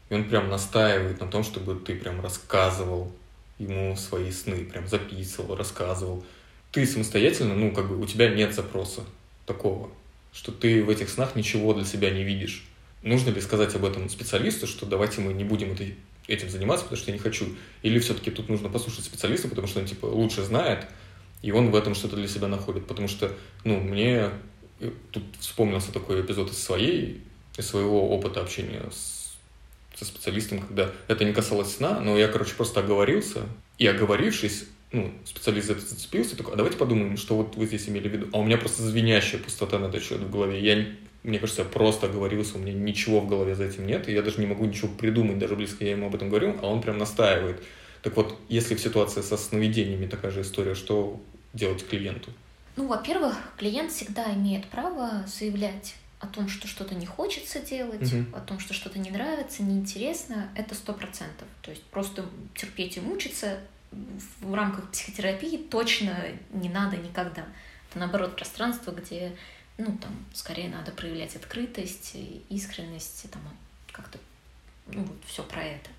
и 0.10 0.14
он 0.14 0.28
прям 0.30 0.50
настаивает 0.50 1.20
на 1.20 1.28
том, 1.28 1.44
чтобы 1.44 1.76
ты 1.76 1.96
прям 1.96 2.22
рассказывал 2.22 3.12
ему 3.60 3.96
свои 3.96 4.32
сны, 4.32 4.66
прям 4.66 4.88
записывал, 4.88 5.56
рассказывал. 5.56 6.24
Ты 6.72 6.86
самостоятельно, 6.86 7.56
ну, 7.56 7.72
как 7.72 7.88
бы 7.88 8.00
у 8.00 8.06
тебя 8.06 8.30
нет 8.30 8.54
запроса 8.54 9.04
такого, 9.46 9.92
что 10.34 10.52
ты 10.52 10.84
в 10.84 10.90
этих 10.90 11.10
снах 11.10 11.36
ничего 11.36 11.74
для 11.74 11.86
себя 11.86 12.10
не 12.10 12.24
видишь. 12.24 12.66
Нужно 13.04 13.30
ли 13.30 13.42
сказать 13.42 13.76
об 13.76 13.86
этом 13.86 14.10
специалисту, 14.10 14.66
что 14.66 14.86
давайте 14.86 15.22
мы 15.22 15.34
не 15.34 15.44
будем 15.44 15.72
этой, 15.72 15.96
этим 16.28 16.50
заниматься, 16.50 16.86
потому 16.86 16.98
что 16.98 17.12
я 17.12 17.18
не 17.18 17.22
хочу? 17.22 17.48
Или 17.82 18.00
все-таки 18.00 18.32
тут 18.32 18.50
нужно 18.50 18.70
послушать 18.70 19.06
специалиста, 19.06 19.48
потому 19.48 19.68
что 19.68 19.80
он, 19.80 19.86
типа, 19.86 20.06
лучше 20.06 20.42
знает, 20.44 20.88
и 21.42 21.52
он 21.52 21.70
в 21.70 21.76
этом 21.76 21.96
что-то 21.96 22.16
для 22.16 22.28
себя 22.28 22.48
находит. 22.48 22.88
Потому 22.88 23.08
что, 23.08 23.32
ну, 23.64 23.80
мне 23.80 24.30
э, 24.80 24.92
тут 25.12 25.24
вспомнился 25.40 25.92
такой 25.92 26.22
эпизод 26.22 26.52
из 26.52 26.58
своей, 26.58 27.22
из 27.58 27.68
своего 27.68 28.10
опыта 28.10 28.42
общения 28.42 28.82
с, 28.90 29.36
со 29.96 30.06
специалистом, 30.06 30.62
когда 30.62 30.92
это 31.08 31.26
не 31.26 31.34
касалось 31.34 31.76
сна, 31.76 32.00
но 32.00 32.18
я, 32.18 32.28
короче, 32.30 32.56
просто 32.56 32.80
оговорился, 32.80 33.42
и 33.78 33.86
оговорившись, 33.86 34.66
ну, 34.94 35.12
специалист 35.26 35.68
за 35.68 35.74
это 35.74 35.82
зацепился, 35.82 36.38
такой, 36.38 36.54
а 36.54 36.56
давайте 36.56 36.78
подумаем, 36.78 37.18
что 37.18 37.36
вот 37.36 37.56
вы 37.56 37.66
здесь 37.66 37.90
имели 37.90 38.08
в 38.08 38.12
виду. 38.12 38.28
А 38.32 38.38
у 38.38 38.44
меня 38.44 38.58
просто 38.58 38.84
звенящая 38.84 39.42
пустота 39.42 39.80
на 39.80 39.88
этот 39.88 40.04
счет 40.04 40.20
в 40.20 40.30
голове. 40.30 40.62
Я, 40.62 40.86
мне 41.24 41.40
кажется, 41.40 41.64
я 41.64 41.68
просто 41.68 42.06
оговорился, 42.06 42.58
у 42.58 42.60
меня 42.60 42.74
ничего 42.74 43.20
в 43.20 43.28
голове 43.28 43.56
за 43.56 43.66
этим 43.66 43.88
нет, 43.88 44.08
и 44.08 44.14
я 44.14 44.22
даже 44.22 44.40
не 44.40 44.46
могу 44.46 44.66
ничего 44.66 44.90
придумать, 44.90 45.40
даже 45.40 45.56
близко 45.56 45.84
я 45.84 45.92
ему 45.92 46.08
об 46.08 46.16
этом 46.16 46.30
говорю, 46.30 46.56
а 46.62 46.68
он 46.68 46.82
прям 46.82 47.00
настаивает. 47.00 47.64
Так 48.04 48.16
вот, 48.16 48.38
если 48.50 48.76
в 48.76 48.82
ситуации 48.82 49.22
со 49.22 49.36
сновидениями 49.36 50.06
такая 50.06 50.32
же 50.32 50.42
история, 50.42 50.76
что 50.76 51.20
делать 51.54 51.86
клиенту? 51.88 52.32
Ну, 52.76 52.88
во-первых, 52.88 53.36
клиент 53.58 53.92
всегда 53.92 54.32
имеет 54.36 54.66
право 54.68 55.26
заявлять 55.26 55.96
о 56.20 56.28
том, 56.28 56.48
что 56.48 56.68
что-то 56.68 56.94
не 56.94 57.06
хочется 57.06 57.60
делать, 57.60 58.14
угу. 58.14 58.26
о 58.36 58.40
том, 58.42 58.60
что 58.60 58.74
что-то 58.74 59.00
не 59.00 59.10
нравится, 59.10 59.64
неинтересно, 59.64 60.50
это 60.56 60.76
сто 60.76 60.94
процентов. 60.94 61.48
То 61.64 61.72
есть 61.72 61.84
просто 61.84 62.26
терпеть 62.56 62.98
и 62.98 63.02
мучиться 63.02 63.58
в 64.42 64.54
рамках 64.54 64.90
психотерапии 64.92 65.58
точно 65.58 66.18
не 66.52 66.70
надо 66.70 66.98
никогда. 66.98 67.46
Это 67.90 68.00
наоборот 68.00 68.36
пространство, 68.36 68.92
где, 68.92 69.36
ну, 69.78 69.98
там, 69.98 70.12
скорее 70.34 70.70
надо 70.70 70.92
проявлять 70.92 71.36
открытость, 71.36 72.16
искренность, 72.50 73.30
там, 73.32 73.42
как-то, 73.92 74.18
ну, 74.88 75.04
вот 75.04 75.18
все 75.26 75.44
про 75.44 75.64
это. 75.64 75.90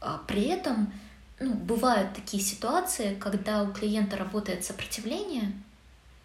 А 0.00 0.18
при 0.26 0.44
этом 0.44 0.92
ну, 1.40 1.54
бывают 1.54 2.14
такие 2.14 2.42
ситуации, 2.42 3.14
когда 3.14 3.62
у 3.62 3.72
клиента 3.72 4.16
работает 4.16 4.64
сопротивление, 4.64 5.52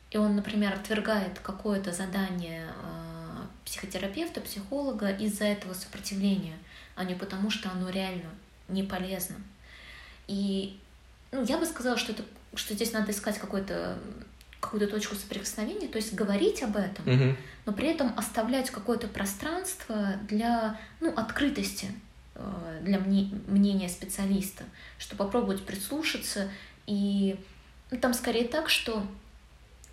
и 0.10 0.18
он, 0.18 0.36
например, 0.36 0.74
отвергает 0.74 1.40
какое-то 1.40 1.92
задание 1.92 2.68
э, 2.68 3.46
психотерапевта, 3.66 4.42
психолога 4.42 5.12
из-за 5.12 5.46
этого 5.46 5.74
сопротивления, 5.74 6.58
а 6.96 7.04
не 7.04 7.16
потому, 7.16 7.50
что 7.50 7.72
оно 7.72 7.90
реально 7.90 8.30
не 8.68 8.84
полезно. 8.84 9.36
И 10.28 10.80
ну, 11.34 11.44
я 11.44 11.58
бы 11.58 11.66
сказала, 11.66 11.98
что, 11.98 12.14
это, 12.14 12.24
что 12.56 12.74
здесь 12.74 12.94
надо 12.94 13.12
искать 13.12 13.38
какой-то 13.38 13.98
какую-то 14.60 14.88
точку 14.88 15.16
соприкосновения, 15.16 15.90
то 15.90 15.98
есть 15.98 16.14
говорить 16.14 16.64
об 16.64 16.78
этом, 16.78 17.06
угу. 17.06 17.36
но 17.66 17.74
при 17.74 17.90
этом 17.90 18.14
оставлять 18.18 18.70
какое-то 18.70 19.10
пространство 19.10 20.16
для 20.30 20.80
ну, 21.02 21.14
открытости, 21.14 21.90
Э, 22.36 22.80
для 22.82 23.00
мнения 23.00 23.88
специалиста, 23.88 24.64
что 24.98 25.16
попробовать 25.16 25.66
прислушаться. 25.66 26.50
И 26.88 27.36
ну, 27.92 27.98
там 28.00 28.14
скорее 28.14 28.48
так, 28.48 28.70
что 28.70 29.06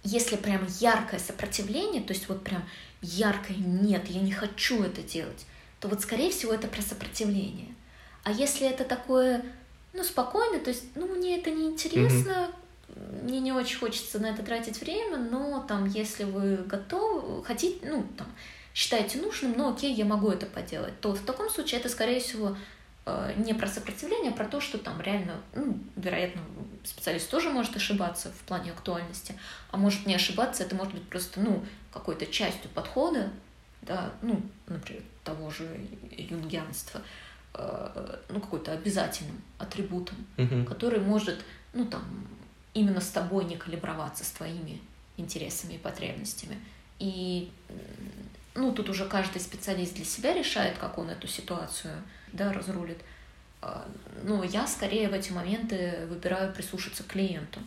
если 0.02 0.36
прям 0.36 0.66
яркое 0.80 1.20
сопротивление, 1.20 2.02
то 2.02 2.14
есть 2.14 2.28
вот 2.28 2.42
прям 2.42 2.64
яркое 3.02 3.56
«нет, 3.58 4.08
я 4.08 4.22
не 4.22 4.32
хочу 4.32 4.82
это 4.82 5.02
делать», 5.02 5.46
то 5.80 5.88
вот 5.88 6.00
скорее 6.00 6.30
всего 6.30 6.52
это 6.52 6.66
про 6.66 6.80
сопротивление. 6.80 7.74
А 8.24 8.32
если 8.32 8.66
это 8.66 8.84
такое, 8.84 9.44
ну, 9.92 10.04
спокойно, 10.04 10.58
то 10.60 10.70
есть, 10.70 10.84
ну, 10.94 11.06
мне 11.06 11.38
это 11.38 11.50
не 11.50 11.66
интересно, 11.68 12.50
mm-hmm. 12.88 13.24
мне 13.24 13.40
не 13.40 13.52
очень 13.52 13.78
хочется 13.78 14.18
на 14.18 14.26
это 14.26 14.42
тратить 14.42 14.80
время, 14.80 15.16
но 15.16 15.64
там, 15.66 15.86
если 15.86 16.24
вы 16.24 16.56
готовы, 16.56 17.44
хотите, 17.44 17.88
ну, 17.88 18.06
там, 18.16 18.26
считаете 18.74 19.18
нужным, 19.18 19.54
ну 19.56 19.72
окей, 19.72 19.92
я 19.92 20.04
могу 20.04 20.30
это 20.30 20.46
поделать, 20.46 20.98
то 21.00 21.12
в 21.12 21.20
таком 21.20 21.50
случае 21.50 21.80
это, 21.80 21.88
скорее 21.88 22.20
всего, 22.20 22.56
э, 23.06 23.34
не 23.36 23.52
про 23.52 23.66
сопротивление, 23.66 24.30
а 24.30 24.34
про 24.34 24.46
то, 24.46 24.60
что 24.60 24.78
там 24.78 25.00
реально, 25.00 25.40
ну, 25.54 25.78
вероятно, 25.96 26.40
специалист 26.84 27.28
тоже 27.28 27.50
может 27.50 27.76
ошибаться 27.76 28.30
в 28.30 28.46
плане 28.46 28.70
актуальности, 28.70 29.34
а 29.70 29.76
может 29.76 30.06
не 30.06 30.14
ошибаться, 30.14 30.62
это 30.62 30.74
может 30.76 30.94
быть 30.94 31.08
просто, 31.08 31.40
ну, 31.40 31.64
какой-то 31.92 32.26
частью 32.26 32.70
подхода, 32.70 33.30
да, 33.82 34.12
ну, 34.22 34.40
например, 34.66 35.02
того 35.24 35.50
же 35.50 35.68
юнгианства, 36.12 37.02
ну, 37.52 38.40
какой-то 38.40 38.72
обязательным 38.72 39.40
атрибутом, 39.58 40.16
угу. 40.38 40.64
который 40.64 41.00
может, 41.00 41.44
ну, 41.72 41.84
там, 41.84 42.02
именно 42.74 43.00
с 43.00 43.08
тобой 43.08 43.44
не 43.44 43.56
калиброваться, 43.56 44.24
с 44.24 44.30
твоими 44.30 44.80
интересами 45.16 45.74
и 45.74 45.78
потребностями. 45.78 46.56
И 46.98 47.50
ну, 48.54 48.72
тут 48.72 48.88
уже 48.88 49.06
каждый 49.06 49.40
специалист 49.40 49.94
для 49.94 50.04
себя 50.04 50.34
решает, 50.34 50.78
как 50.78 50.98
он 50.98 51.10
эту 51.10 51.26
ситуацию, 51.26 51.94
да, 52.32 52.52
разрулит. 52.52 52.98
А, 53.62 53.86
но 54.22 54.42
я 54.44 54.66
скорее 54.66 55.08
в 55.08 55.12
эти 55.12 55.32
моменты 55.32 56.06
выбираю 56.08 56.52
прислушаться 56.52 57.02
к 57.02 57.08
клиенту. 57.08 57.60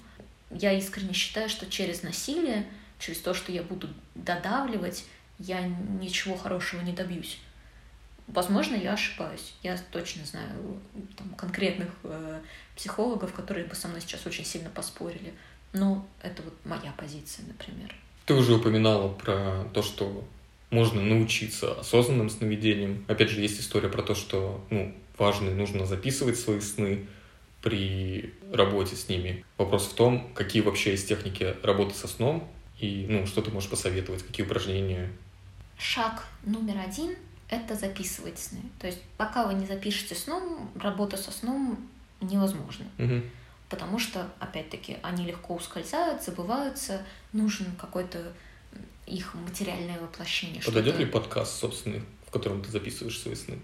Я 0.52 0.72
искренне 0.74 1.14
считаю, 1.14 1.50
что 1.50 1.66
через 1.66 2.04
насилие, 2.04 2.68
через 3.00 3.20
то, 3.20 3.34
что 3.34 3.52
я 3.52 3.64
буду 3.64 3.90
додавливать, 4.16 5.06
я 5.40 5.62
ничего 5.62 6.38
хорошего 6.38 6.82
не 6.82 6.94
добьюсь. 6.94 7.40
Возможно, 8.28 8.76
я 8.76 8.94
ошибаюсь. 8.94 9.54
Я 9.64 9.78
точно 9.92 10.26
знаю 10.26 10.80
там, 11.18 11.30
конкретных 11.36 11.90
э, 12.04 12.42
психологов, 12.76 13.34
которые 13.34 13.66
бы 13.66 13.76
со 13.76 13.88
мной 13.88 14.02
сейчас 14.02 14.26
очень 14.26 14.46
сильно 14.46 14.70
поспорили. 14.70 15.34
Но 15.74 16.08
это 16.22 16.42
вот 16.42 16.54
моя 16.64 16.94
позиция, 16.98 17.46
например. 17.48 17.94
Ты 18.26 18.34
уже 18.36 18.54
упоминала 18.54 19.10
про 19.10 19.66
то, 19.74 19.82
что 19.82 20.24
можно 20.70 21.02
научиться 21.02 21.80
осознанным 21.80 22.30
сновидениям. 22.30 23.04
Опять 23.08 23.30
же, 23.30 23.42
есть 23.42 23.60
история 23.60 23.90
про 23.90 24.02
то, 24.02 24.16
что 24.16 24.64
ну, 24.70 24.96
важно 25.18 25.50
и 25.50 25.54
нужно 25.54 25.86
записывать 25.86 26.40
свои 26.40 26.62
сны 26.62 27.08
при 27.62 28.34
работе 28.52 28.96
с 28.96 29.10
ними. 29.10 29.46
Вопрос 29.58 29.88
в 29.88 29.94
том, 29.94 30.34
какие 30.34 30.62
вообще 30.62 30.92
есть 30.92 31.08
техники 31.08 31.56
работы 31.62 31.94
со 31.94 32.08
сном 32.08 32.50
и 32.80 33.06
ну, 33.10 33.26
что 33.26 33.42
ты 33.42 33.52
можешь 33.52 33.70
посоветовать, 33.70 34.24
какие 34.24 34.46
упражнения. 34.46 35.12
Шаг 35.78 36.26
номер 36.46 36.80
один— 36.80 37.16
это 37.50 37.76
записывать 37.76 38.40
сны. 38.40 38.62
То 38.80 38.88
есть 38.88 39.00
пока 39.18 39.46
вы 39.46 39.54
не 39.54 39.66
запишете 39.66 40.16
сном, 40.16 40.72
работа 40.76 41.18
со 41.18 41.32
сном 41.32 41.90
невозможна. 42.22 42.86
Угу. 42.98 43.22
Потому 43.70 44.00
что, 44.00 44.30
опять-таки, 44.40 44.98
они 45.02 45.26
легко 45.26 45.56
ускользают, 45.56 46.24
забываются, 46.24 47.04
нужен 47.32 47.76
какой-то 47.76 48.34
их 49.08 49.34
материальное 49.34 50.00
воплощение. 50.00 50.62
Подойдет 50.62 50.98
ли 50.98 51.06
подкаст, 51.06 51.60
собственный, 51.60 52.04
в 52.28 52.32
котором 52.32 52.64
ты 52.64 52.72
записываешь 52.72 53.20
свои 53.20 53.36
сны? 53.36 53.60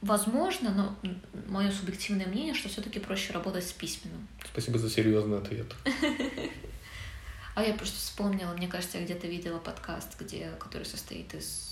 Возможно, 0.00 0.74
но 0.74 1.10
мое 1.46 1.70
субъективное 1.70 2.26
мнение, 2.26 2.54
что 2.54 2.68
все-таки 2.68 2.98
проще 2.98 3.32
работать 3.32 3.64
с 3.64 3.72
письменным. 3.72 4.26
Спасибо 4.44 4.78
за 4.78 4.90
серьезный 4.90 5.38
ответ. 5.38 5.72
А 7.54 7.62
я 7.62 7.74
просто 7.74 7.98
вспомнила, 7.98 8.54
мне 8.54 8.66
кажется, 8.66 8.96
я 8.96 9.04
где-то 9.04 9.26
видела 9.26 9.58
подкаст, 9.58 10.18
где, 10.18 10.52
который 10.58 10.84
состоит 10.84 11.34
из 11.34 11.71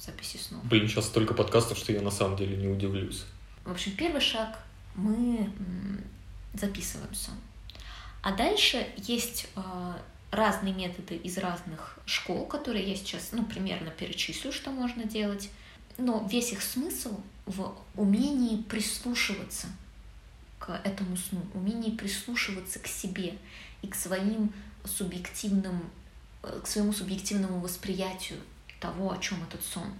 записи 0.00 0.38
снов. 0.38 0.64
Блин, 0.64 0.88
сейчас 0.88 1.06
столько 1.06 1.34
подкастов, 1.34 1.78
что 1.78 1.92
я 1.92 2.00
на 2.00 2.10
самом 2.10 2.36
деле 2.36 2.56
не 2.56 2.68
удивлюсь. 2.68 3.24
В 3.64 3.70
общем, 3.70 3.92
первый 3.96 4.20
шаг 4.20 4.58
мы 4.94 5.50
записываем 6.54 7.14
сон. 7.14 7.34
А 8.22 8.32
дальше 8.32 8.86
есть 8.96 9.48
а, 9.54 10.00
разные 10.30 10.74
методы 10.74 11.16
из 11.16 11.38
разных 11.38 11.98
школ, 12.06 12.46
которые 12.46 12.88
я 12.88 12.96
сейчас, 12.96 13.30
ну, 13.32 13.44
примерно 13.44 13.90
перечислю, 13.90 14.52
что 14.52 14.70
можно 14.70 15.04
делать. 15.04 15.50
Но 15.98 16.26
весь 16.30 16.52
их 16.52 16.62
смысл 16.62 17.20
в 17.46 17.74
умении 17.96 18.62
прислушиваться 18.62 19.68
к 20.58 20.70
этому 20.84 21.16
сну, 21.16 21.40
умении 21.54 21.90
прислушиваться 21.90 22.78
к 22.78 22.86
себе 22.86 23.34
и 23.82 23.88
к 23.88 23.94
своим 23.94 24.52
субъективным, 24.84 25.90
к 26.42 26.66
своему 26.66 26.92
субъективному 26.92 27.60
восприятию 27.60 28.38
того, 28.80 29.12
о 29.12 29.18
чем 29.18 29.42
этот 29.44 29.62
сон. 29.64 29.92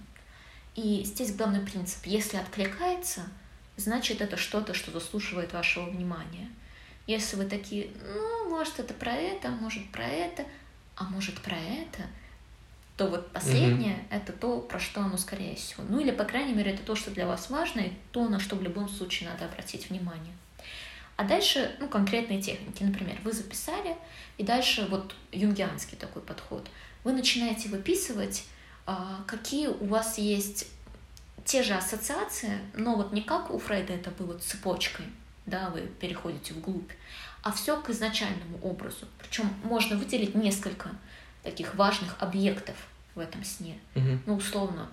И 0.75 1.03
здесь 1.03 1.35
главный 1.35 1.61
принцип. 1.61 2.05
Если 2.05 2.37
откликается, 2.37 3.21
значит 3.77 4.21
это 4.21 4.37
что-то, 4.37 4.73
что 4.73 4.91
заслуживает 4.91 5.53
вашего 5.53 5.89
внимания– 5.89 6.49
если 7.07 7.35
вы 7.35 7.45
такие, 7.45 7.89
ну, 8.03 8.49
может, 8.49 8.79
это 8.79 8.93
про 8.93 9.11
это, 9.11 9.49
может, 9.49 9.89
про 9.91 10.05
это, 10.05 10.45
а 10.95 11.05
может, 11.05 11.35
про 11.41 11.57
это, 11.57 12.07
то 12.95 13.07
вот 13.07 13.31
последнее 13.31 13.95
mm-hmm. 13.95 14.15
это 14.15 14.33
то, 14.33 14.59
про 14.59 14.79
что 14.79 15.01
оно 15.01 15.17
скорее 15.17 15.55
всего. 15.55 15.83
Ну 15.89 15.99
или, 15.99 16.11
по 16.11 16.23
крайней 16.23 16.53
мере, 16.53 16.71
это 16.71 16.83
то, 16.83 16.95
что 16.95 17.11
для 17.11 17.25
вас 17.25 17.49
важно, 17.49 17.81
и 17.81 17.93
то, 18.11 18.27
на 18.29 18.39
что 18.39 18.55
в 18.55 18.61
любом 18.61 18.87
случае 18.87 19.29
надо 19.29 19.45
обратить 19.45 19.89
внимание. 19.89 20.33
А 21.17 21.23
дальше, 21.23 21.75
ну, 21.79 21.87
конкретные 21.87 22.41
техники. 22.41 22.83
Например, 22.83 23.17
вы 23.23 23.31
записали, 23.31 23.95
и 24.37 24.43
дальше 24.43 24.87
вот 24.89 25.15
юнгианский 25.31 25.97
такой 25.97 26.21
подход. 26.21 26.67
Вы 27.03 27.13
начинаете 27.13 27.69
выписывать, 27.69 28.45
какие 29.27 29.67
у 29.67 29.85
вас 29.85 30.17
есть 30.17 30.67
те 31.45 31.63
же 31.63 31.73
ассоциации, 31.73 32.59
но 32.73 32.95
вот 32.95 33.11
не 33.11 33.21
как 33.21 33.51
у 33.51 33.59
Фрейда 33.59 33.93
это 33.93 34.11
было 34.11 34.37
цепочкой, 34.37 35.05
да, 35.45 35.69
вы 35.69 35.81
переходите 35.81 36.53
вглубь, 36.53 36.91
а 37.43 37.51
все 37.51 37.79
к 37.81 37.89
изначальному 37.89 38.59
образу. 38.61 39.07
Причем 39.19 39.51
можно 39.63 39.97
выделить 39.97 40.35
несколько 40.35 40.89
таких 41.43 41.75
важных 41.75 42.15
объектов 42.21 42.75
в 43.15 43.19
этом 43.19 43.43
сне. 43.43 43.79
Мгм. 43.95 44.21
Ну, 44.25 44.35
условно, 44.35 44.87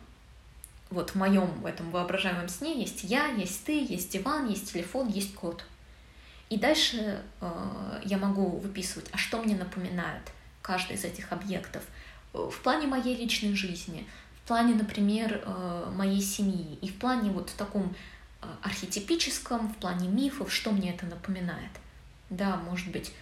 вот 0.90 1.10
в 1.10 1.14
моем 1.16 1.46
в 1.60 1.66
этом 1.66 1.90
воображаемом 1.90 2.48
сне 2.48 2.80
есть 2.80 3.04
я, 3.04 3.26
есть 3.26 3.64
ты, 3.64 3.84
есть 3.84 4.10
диван, 4.10 4.48
есть 4.48 4.72
телефон, 4.72 5.08
есть 5.08 5.34
кот. 5.34 5.64
И 6.48 6.58
дальше 6.58 7.22
э, 7.40 8.00
я 8.04 8.16
могу 8.16 8.56
выписывать, 8.58 9.08
а 9.12 9.18
что 9.18 9.42
мне 9.42 9.54
напоминает 9.54 10.22
каждый 10.62 10.96
из 10.96 11.04
этих 11.04 11.30
объектов 11.30 11.82
в 12.32 12.60
плане 12.62 12.86
моей 12.86 13.16
личной 13.16 13.54
жизни, 13.54 14.06
в 14.44 14.48
плане, 14.48 14.74
например, 14.74 15.42
э, 15.44 15.92
моей 15.94 16.22
семьи, 16.22 16.78
и 16.80 16.88
в 16.88 16.98
плане 16.98 17.30
вот 17.30 17.50
в 17.50 17.54
таком 17.54 17.94
э, 18.40 18.46
архетипическом, 18.62 19.68
в 19.68 19.76
плане 19.76 20.08
мифов, 20.08 20.52
что 20.52 20.72
мне 20.72 20.94
это 20.94 21.06
напоминает. 21.06 21.70
Да, 22.30 22.56
может 22.56 22.90
быть, 22.90 23.12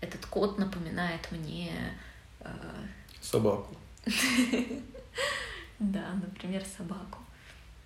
этот 0.00 0.26
кот 0.26 0.58
напоминает 0.58 1.30
мне 1.30 1.72
э, 2.40 2.50
Собаку. 3.20 3.76
Да, 5.78 6.12
например, 6.14 6.62
собаку. 6.76 7.18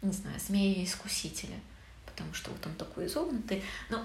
Не 0.03 0.13
знаю, 0.13 0.39
змея-искусителя. 0.39 1.59
Потому 2.05 2.35
что 2.35 2.51
вот 2.51 2.67
он 2.67 2.75
такой 2.75 3.07
изогнутый. 3.07 3.63
Ну, 3.89 3.99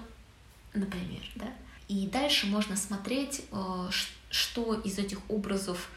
например, 0.73 1.21
да. 1.35 1.53
И 1.89 2.07
дальше 2.07 2.47
можно 2.47 2.77
смотреть, 2.77 3.43
что 4.29 4.73
из 4.75 4.97
этих 4.97 5.19
образов 5.29 5.89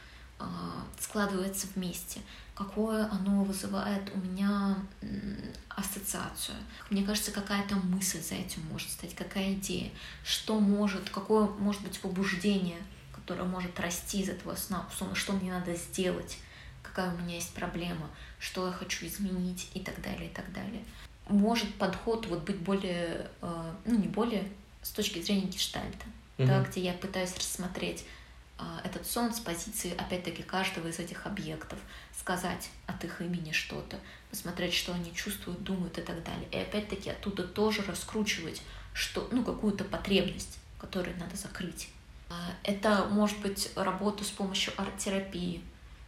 складывается 0.99 1.67
вместе. 1.75 2.21
Какое 2.55 3.09
оно 3.11 3.45
вызывает 3.45 4.03
у 4.15 4.19
меня 4.19 4.77
ассоциацию. 5.69 6.57
Мне 6.91 7.03
кажется, 7.03 7.33
какая-то 7.33 7.77
мысль 7.77 8.21
за 8.21 8.35
этим 8.37 8.63
может 8.71 8.91
стоять, 8.91 9.15
какая 9.15 9.55
идея. 9.55 9.91
Что 10.25 10.61
может, 10.61 11.11
какое 11.11 11.47
может 11.47 11.83
быть 11.83 11.99
побуждение, 12.01 12.79
которое 13.13 13.45
может 13.45 13.79
расти 13.81 14.21
из 14.23 14.29
этого 14.29 14.55
сна. 14.55 14.87
Что 15.15 15.33
мне 15.33 15.53
надо 15.53 15.75
сделать 15.75 16.39
какая 16.95 17.13
у 17.13 17.19
меня 17.19 17.35
есть 17.35 17.53
проблема, 17.55 18.09
что 18.39 18.67
я 18.69 18.73
хочу 18.73 19.07
изменить 19.07 19.69
и 19.75 19.81
так 19.81 20.01
далее, 20.01 20.27
и 20.27 20.33
так 20.33 20.53
далее. 20.53 20.85
Может 21.29 21.75
подход 21.75 22.27
вот 22.27 22.43
быть 22.45 22.59
более, 22.59 23.27
э, 23.43 23.73
ну 23.87 23.99
не 23.99 24.07
более, 24.07 24.47
с 24.83 24.91
точки 24.91 25.21
зрения 25.21 25.47
гештальта, 25.47 26.05
да, 26.39 26.61
Мгм. 26.61 26.71
где 26.71 26.83
я 26.83 26.93
пытаюсь 26.93 27.35
рассмотреть 27.35 28.05
а, 28.05 28.09
этот 28.85 29.07
сон 29.07 29.35
с 29.35 29.41
позиции, 29.41 29.95
опять-таки, 29.97 30.43
каждого 30.43 30.89
из 30.89 30.99
этих 30.99 31.27
объектов, 31.27 31.79
сказать 32.17 32.71
от 32.87 33.05
их 33.05 33.21
имени 33.21 33.53
что-то, 33.53 33.99
посмотреть, 34.31 34.75
что 34.75 34.93
они 34.93 35.15
чувствуют, 35.15 35.63
думают 35.65 35.99
и 35.99 36.03
так 36.03 36.23
далее. 36.23 36.49
И 36.51 36.57
опять-таки 36.57 37.11
оттуда 37.11 37.43
тоже 37.43 37.83
раскручивать 37.83 38.63
что, 38.95 39.29
ну, 39.33 39.45
какую-то 39.45 39.85
потребность, 39.85 40.59
которую 40.79 41.19
надо 41.19 41.37
закрыть. 41.37 41.91
А, 42.31 42.53
Это 42.63 43.07
может 43.11 43.39
быть 43.41 43.71
работа 43.75 44.25
с 44.25 44.31
помощью 44.31 44.73
арт-терапии, 44.77 45.63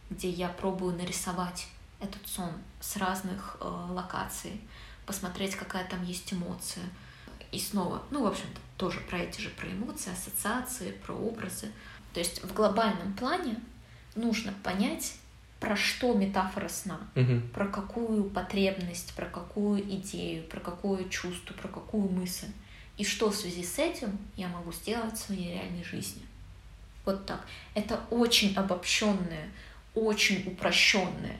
где 0.09 0.29
я 0.29 0.47
пробую 0.47 0.95
нарисовать 0.95 1.67
этот 1.99 2.25
сон 2.27 2.51
с 2.79 2.95
разных 2.95 3.57
э, 3.59 3.65
локаций, 3.65 4.61
посмотреть, 5.05 5.55
какая 5.55 5.87
там 5.87 6.03
есть 6.03 6.33
эмоция. 6.33 6.85
И 7.51 7.59
снова, 7.59 8.03
ну, 8.09 8.23
в 8.23 8.27
общем-то, 8.27 8.59
тоже 8.77 8.99
про 9.01 9.19
эти 9.19 9.41
же, 9.41 9.49
про 9.49 9.67
эмоции, 9.67 10.11
ассоциации, 10.11 10.91
про 10.91 11.13
образы. 11.13 11.71
То 12.17 12.21
есть 12.21 12.43
в 12.43 12.51
глобальном 12.51 13.13
плане 13.13 13.57
нужно 14.15 14.51
понять, 14.63 15.13
про 15.59 15.75
что 15.75 16.15
метафора 16.15 16.67
сна, 16.67 16.99
Мгм. 17.13 17.47
про 17.49 17.67
какую 17.67 18.23
потребность, 18.23 19.13
про 19.13 19.27
какую 19.27 19.83
идею, 19.83 20.41
про 20.45 20.59
какое 20.59 21.07
чувство, 21.09 21.53
про 21.53 21.67
какую 21.67 22.09
мысль. 22.09 22.47
И 22.97 23.05
что 23.05 23.29
в 23.29 23.35
связи 23.35 23.63
с 23.63 23.77
этим 23.77 24.17
я 24.35 24.47
могу 24.47 24.73
сделать 24.73 25.13
в 25.13 25.19
своей 25.19 25.53
реальной 25.53 25.83
жизни. 25.83 26.23
Вот 27.05 27.27
так. 27.27 27.45
Это 27.75 27.99
очень 28.09 28.55
обобщенное, 28.55 29.51
очень 29.93 30.43
упрощенное 30.47 31.37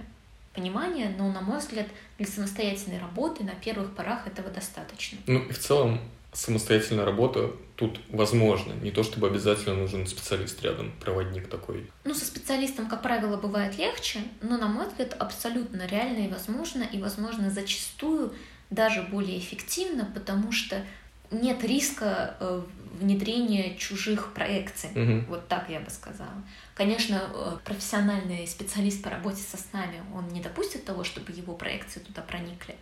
понимание, 0.54 1.10
но, 1.18 1.32
на 1.32 1.42
мой 1.42 1.58
взгляд, 1.58 1.88
для 2.20 2.28
самостоятельной 2.28 3.00
работы 3.00 3.44
на 3.44 3.56
первых 3.56 3.96
порах 3.96 4.28
этого 4.28 4.52
достаточно. 4.52 5.18
Ну, 5.26 5.40
и 5.40 5.52
в 5.52 5.58
целом, 5.58 6.00
самостоятельная 6.38 7.04
работа 7.04 7.52
тут 7.76 8.00
возможна. 8.10 8.74
Не 8.74 8.92
то, 8.92 9.02
чтобы 9.02 9.28
обязательно 9.28 9.76
нужен 9.76 10.06
специалист 10.06 10.62
рядом, 10.62 10.92
проводник 11.00 11.50
такой. 11.50 11.90
Ну, 12.04 12.14
со 12.14 12.26
специалистом, 12.26 12.88
как 12.88 13.02
правило, 13.02 13.38
бывает 13.38 13.78
легче, 13.78 14.20
но, 14.42 14.58
на 14.58 14.68
мой 14.68 14.88
взгляд, 14.88 15.16
абсолютно 15.18 15.88
реально 15.88 16.28
и 16.28 16.30
возможно, 16.30 16.84
и, 16.84 17.02
возможно, 17.02 17.50
зачастую 17.50 18.34
даже 18.70 19.02
более 19.02 19.40
эффективно, 19.40 20.12
потому 20.14 20.52
что 20.52 20.86
нет 21.32 21.64
риска 21.64 22.38
э, 22.40 22.62
внедрения 23.00 23.76
чужих 23.76 24.34
проекций. 24.34 24.92
Мгм. 24.94 25.26
Вот 25.30 25.48
так 25.48 25.70
я 25.70 25.80
бы 25.80 25.90
сказала. 25.90 26.44
Конечно, 26.76 27.20
э, 27.34 27.58
профессиональный 27.66 28.46
специалист 28.48 29.02
по 29.02 29.10
работе 29.10 29.42
со 29.42 29.58
снами, 29.58 30.04
он 30.14 30.28
не 30.28 30.42
допустит 30.42 30.86
того, 30.86 31.04
чтобы 31.04 31.32
его 31.32 31.56
проекции 31.56 32.00
туда 32.00 32.22
проникли. 32.22 32.76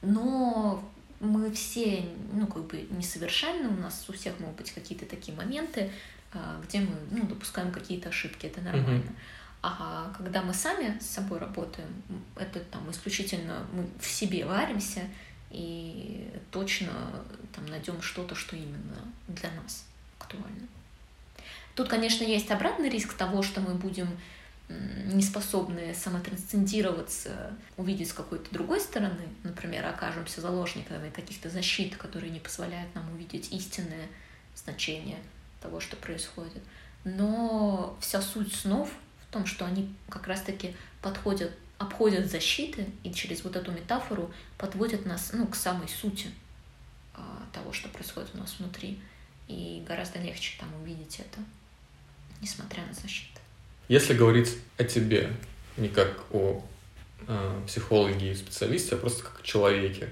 Но 0.00 0.82
мы 1.20 1.50
все, 1.52 2.04
ну, 2.32 2.46
как 2.46 2.64
бы 2.64 2.86
несовершенны, 2.90 3.68
у 3.68 3.80
нас 3.80 4.04
у 4.08 4.12
всех 4.12 4.40
могут 4.40 4.56
быть 4.56 4.72
какие-то 4.72 5.04
такие 5.04 5.36
моменты, 5.36 5.92
а, 6.32 6.60
где 6.66 6.80
мы, 6.80 6.96
ну, 7.10 7.26
допускаем 7.26 7.70
какие-то 7.70 8.08
ошибки, 8.08 8.46
это 8.46 8.60
нормально. 8.62 9.12
А 9.62 10.10
когда 10.16 10.42
мы 10.42 10.54
сами 10.54 10.98
с 10.98 11.06
собой 11.06 11.38
работаем, 11.38 11.88
это 12.34 12.60
там 12.60 12.90
исключительно 12.90 13.66
мы 13.72 13.86
в 14.00 14.06
себе 14.06 14.46
варимся 14.46 15.02
и 15.50 16.30
точно 16.50 16.90
там 17.54 17.66
найдем 17.66 18.00
что-то, 18.00 18.34
что 18.34 18.56
именно 18.56 18.96
для 19.28 19.50
нас 19.52 19.84
актуально. 20.18 20.66
Тут, 21.74 21.88
конечно, 21.88 22.24
есть 22.24 22.50
обратный 22.50 22.88
риск 22.88 23.12
того, 23.12 23.42
что 23.42 23.60
мы 23.60 23.74
будем 23.74 24.08
не 24.70 25.22
способны 25.22 25.94
самотрансцендироваться, 25.94 27.56
увидеть 27.76 28.10
с 28.10 28.12
какой-то 28.12 28.52
другой 28.52 28.80
стороны, 28.80 29.28
например, 29.42 29.86
окажемся 29.86 30.40
заложниками 30.40 31.10
каких-то 31.10 31.50
защит, 31.50 31.96
которые 31.96 32.30
не 32.30 32.40
позволяют 32.40 32.94
нам 32.94 33.10
увидеть 33.12 33.52
истинное 33.52 34.08
значение 34.54 35.18
того, 35.60 35.80
что 35.80 35.96
происходит. 35.96 36.62
Но 37.04 37.96
вся 38.00 38.22
суть 38.22 38.54
снов 38.54 38.90
в 39.28 39.32
том, 39.32 39.46
что 39.46 39.64
они 39.64 39.94
как 40.08 40.26
раз-таки 40.26 40.76
подходят, 41.02 41.52
обходят 41.78 42.30
защиты 42.30 42.86
и 43.02 43.12
через 43.12 43.42
вот 43.42 43.56
эту 43.56 43.72
метафору 43.72 44.32
подводят 44.58 45.06
нас 45.06 45.30
ну, 45.32 45.46
к 45.46 45.56
самой 45.56 45.88
сути 45.88 46.30
а, 47.14 47.46
того, 47.52 47.72
что 47.72 47.88
происходит 47.88 48.30
у 48.34 48.38
нас 48.38 48.56
внутри. 48.58 49.00
И 49.48 49.82
гораздо 49.86 50.20
легче 50.20 50.56
там 50.60 50.68
увидеть 50.80 51.18
это, 51.18 51.40
несмотря 52.40 52.86
на 52.86 52.92
защиты. 52.92 53.29
Если 53.90 54.14
говорить 54.14 54.56
о 54.78 54.84
тебе, 54.84 55.32
не 55.76 55.88
как 55.88 56.24
о 56.30 56.62
э, 57.26 57.60
психологе 57.66 58.30
и 58.30 58.34
специалисте, 58.36 58.94
а 58.94 58.98
просто 58.98 59.24
как 59.24 59.40
о 59.40 59.42
человеке. 59.42 60.10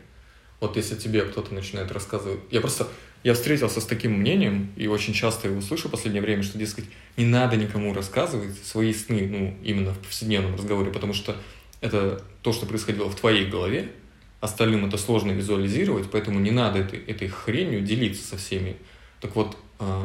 Вот 0.59 0.77
если 0.77 0.97
тебе 0.97 1.23
кто-то 1.23 1.55
начинает 1.55 1.93
рассказывать... 1.93 2.41
Я 2.51 2.61
просто... 2.61 2.88
Я 3.23 3.35
встретился 3.35 3.81
с 3.81 3.87
таким 3.87 4.14
мнением, 4.14 4.73
и 4.75 4.88
очень 4.88 5.14
часто 5.14 5.47
его 5.47 5.61
слышу 5.61 5.87
в 5.87 5.93
последнее 5.93 6.23
время, 6.23 6.43
что, 6.43 6.59
дескать, 6.59 6.87
не 7.17 7.25
надо 7.25 7.57
никому 7.57 7.95
рассказывать 7.95 8.59
свои 8.64 8.93
сны, 8.93 9.29
ну, 9.29 9.57
именно 9.62 9.95
в 9.95 9.99
повседневном 10.01 10.57
разговоре, 10.57 10.91
потому 10.91 11.14
что 11.14 11.37
это 11.81 12.21
то, 12.43 12.53
что 12.53 12.67
происходило 12.67 13.09
в 13.09 13.14
твоей 13.14 13.47
голове, 13.47 13.93
остальным 14.41 14.87
это 14.87 14.99
сложно 14.99 15.31
визуализировать, 15.31 16.11
поэтому 16.11 16.41
не 16.41 16.51
надо 16.51 16.81
этой, 16.81 16.99
этой 16.99 17.29
хренью 17.29 17.83
делиться 17.83 18.27
со 18.27 18.38
всеми. 18.38 18.77
Так 19.21 19.37
вот, 19.37 19.57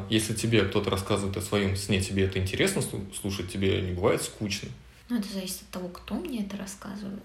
если 0.09 0.33
тебе 0.33 0.63
кто-то 0.63 0.89
рассказывает 0.89 1.35
о 1.37 1.41
своем 1.41 1.75
сне, 1.75 2.01
тебе 2.01 2.25
это 2.25 2.39
интересно 2.39 2.79
слу- 2.79 3.13
слушать, 3.15 3.51
тебе 3.51 3.81
не 3.81 3.91
бывает 3.91 4.21
скучно. 4.21 4.69
Ну, 5.09 5.19
это 5.19 5.27
зависит 5.31 5.61
от 5.63 5.69
того, 5.69 5.87
кто 5.89 6.15
мне 6.15 6.43
это 6.43 6.57
рассказывает. 6.57 7.23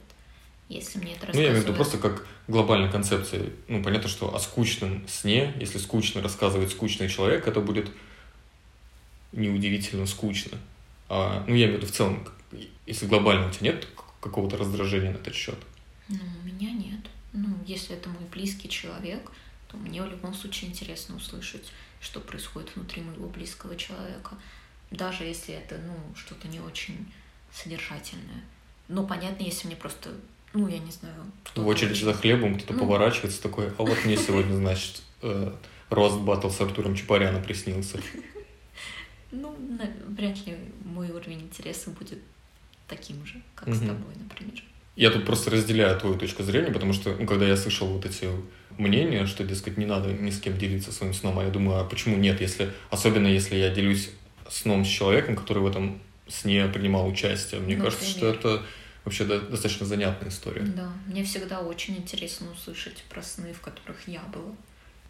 Если 0.69 0.99
мне 0.99 1.15
это 1.15 1.29
Ну, 1.33 1.41
я 1.41 1.49
имею 1.49 1.61
в 1.63 1.65
виду 1.65 1.75
просто 1.75 1.97
как 1.99 2.27
глобальная 2.47 2.91
концепция. 2.91 3.51
Ну, 3.69 3.83
понятно, 3.83 4.09
что 4.09 4.35
о 4.35 4.39
скучном 4.39 5.07
сне, 5.09 5.55
если 5.59 5.79
скучно 5.79 6.21
рассказывает 6.21 6.71
скучный 6.71 7.09
человек, 7.09 7.47
это 7.47 7.61
будет 7.61 7.91
неудивительно 9.33 10.07
скучно. 10.07 10.59
А, 11.09 11.45
ну, 11.47 11.55
я 11.55 11.67
имею 11.67 11.79
в 11.79 11.83
виду 11.83 11.87
в 11.87 11.95
целом, 11.95 12.29
если 12.87 13.07
глобально 13.07 13.49
у 13.49 13.51
тебя 13.51 13.73
нет 13.73 13.87
какого-то 14.21 14.57
раздражения 14.57 15.13
на 15.13 15.17
этот 15.17 15.35
счет. 15.35 15.59
Ну, 16.09 16.19
у 16.43 16.47
меня 16.47 16.71
нет. 16.71 17.01
Ну, 17.33 17.49
если 17.67 17.97
это 17.97 18.09
мой 18.09 18.25
близкий 18.33 18.69
человек, 18.69 19.31
то 19.69 19.77
мне 19.77 20.03
в 20.03 20.11
любом 20.11 20.35
случае 20.35 20.71
интересно 20.71 21.17
услышать, 21.17 21.73
что 22.01 22.21
происходит 22.21 22.75
внутри 22.75 23.03
моего 23.03 23.29
близкого 23.29 23.77
человека. 23.77 24.37
Даже 24.91 25.25
если 25.25 25.55
это, 25.55 25.79
ну, 25.79 25.95
что-то 26.15 26.49
не 26.49 26.61
очень 26.61 27.13
содержательное. 27.53 28.45
Но 28.89 29.07
понятно, 29.07 29.43
если 29.43 29.67
мне 29.67 29.77
просто, 29.77 30.11
ну, 30.55 30.69
я 30.69 30.79
не 30.79 30.91
знаю... 30.91 31.15
В 31.55 31.67
очередь 31.67 31.97
за 31.97 32.15
хлебом 32.15 32.57
кто-то 32.57 32.75
Ну. 32.75 32.81
поворачивается 32.81 33.43
такой, 33.43 33.69
а 33.69 33.83
вот 33.83 34.05
мне 34.05 34.17
сегодня, 34.17 34.57
значит, 34.57 35.03
э, 35.23 35.53
рост 35.91 36.19
батл 36.21 36.49
с 36.49 36.61
Артуром 36.61 36.95
Чапаряна 36.95 37.41
приснился. 37.41 38.01
Ну, 39.31 39.55
вряд 40.07 40.47
ли 40.47 40.57
мой 40.83 41.11
уровень 41.11 41.43
интереса 41.43 41.91
будет 41.91 42.19
таким 42.87 43.27
же, 43.27 43.43
как 43.55 43.75
с 43.75 43.81
тобой, 43.81 44.15
например. 44.17 44.65
Я 44.99 45.11
тут 45.11 45.25
просто 45.25 45.51
разделяю 45.51 45.97
твою 45.97 46.19
точку 46.19 46.43
зрения, 46.43 46.73
потому 46.73 46.93
что, 46.93 47.15
ну, 47.17 47.25
когда 47.25 47.47
я 47.47 47.57
слышал 47.57 47.87
вот 47.87 48.05
эти 48.05 48.29
мнения, 48.79 49.27
что, 49.27 49.45
дескать, 49.45 49.79
не 49.79 49.87
надо 49.87 50.09
ни 50.13 50.31
с 50.31 50.41
кем 50.41 50.59
делиться 50.59 50.91
своим 50.91 51.15
сном, 51.15 51.39
а 51.39 51.45
я 51.45 51.51
думаю, 51.51 51.79
а 51.79 51.85
почему 51.85 52.17
нет, 52.17 52.41
если, 52.41 52.73
особенно 52.91 53.29
если 53.29 53.55
я 53.55 53.71
делюсь 53.71 54.11
сном 54.51 54.85
с 54.85 54.89
человеком, 54.89 55.37
который 55.37 55.63
в 55.63 55.69
этом 55.69 56.01
сне 56.27 56.67
принимал 56.67 57.07
участие. 57.07 57.61
Мне 57.61 57.77
ну, 57.77 57.85
кажется, 57.85 58.07
что 58.07 58.27
это 58.27 58.65
вообще 59.05 59.25
достаточно 59.25 59.87
занятная 59.87 60.31
история. 60.31 60.63
Да, 60.63 60.91
мне 61.07 61.23
всегда 61.23 61.61
очень 61.61 61.97
интересно 61.97 62.49
услышать 62.51 63.05
про 63.09 63.23
сны, 63.23 63.53
в 63.53 63.61
которых 63.61 63.97
я 64.09 64.23
была. 64.35 64.53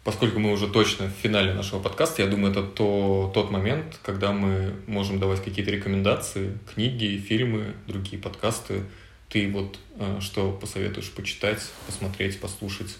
Поскольку 0.03 0.37
мы 0.37 0.51
уже 0.51 0.67
точно 0.67 1.07
в 1.07 1.21
финале 1.23 1.55
нашего 1.55 1.81
подкаста, 1.81 2.21
я 2.21 2.27
думаю, 2.27 2.51
это 2.51 2.61
то, 2.61 3.31
тот 3.33 3.49
момент, 3.49 3.99
когда 4.03 4.33
мы 4.33 4.75
можем 4.85 5.19
давать 5.19 5.43
какие-то 5.43 5.71
рекомендации, 5.71 6.59
книги, 6.75 7.17
фильмы, 7.17 7.73
другие 7.87 8.21
подкасты. 8.21 8.83
Ты 9.29 9.51
вот 9.51 9.79
э, 9.97 10.19
что 10.21 10.51
посоветуешь 10.51 11.11
почитать, 11.11 11.61
посмотреть, 11.85 12.39
послушать? 12.39 12.97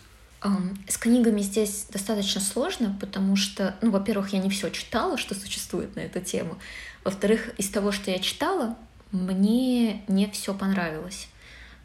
С 0.87 0.97
книгами 0.97 1.41
здесь 1.41 1.87
достаточно 1.91 2.39
сложно, 2.39 2.95
потому 3.01 3.35
что, 3.35 3.75
ну, 3.81 3.91
во-первых, 3.91 4.31
я 4.31 4.39
не 4.39 4.49
все 4.49 4.69
читала, 4.69 5.17
что 5.17 5.35
существует 5.35 5.95
на 5.95 6.01
эту 6.01 6.21
тему. 6.21 6.57
Во-вторых, 7.03 7.49
из 7.57 7.69
того, 7.69 7.91
что 7.91 8.09
я 8.09 8.19
читала, 8.19 8.77
мне 9.11 10.03
не 10.07 10.29
все 10.31 10.53
понравилось. 10.53 11.27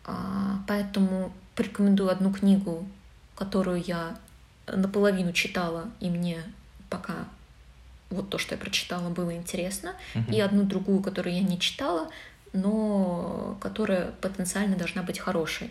А, 0.04 0.62
поэтому 0.68 1.32
порекомендую 1.56 2.10
одну 2.10 2.32
книгу, 2.32 2.86
которую 3.34 3.82
я 3.82 4.16
наполовину 4.66 5.32
читала, 5.32 5.90
и 5.98 6.08
мне 6.08 6.38
пока 6.90 7.26
вот 8.10 8.30
то, 8.30 8.38
что 8.38 8.54
я 8.54 8.60
прочитала, 8.60 9.08
было 9.08 9.34
интересно, 9.34 9.94
uh-huh. 10.14 10.32
и 10.32 10.40
одну 10.40 10.62
другую, 10.62 11.02
которую 11.02 11.34
я 11.34 11.42
не 11.42 11.58
читала, 11.58 12.10
но 12.54 13.58
которая 13.60 14.12
потенциально 14.22 14.76
должна 14.76 15.02
быть 15.02 15.18
хорошей. 15.18 15.70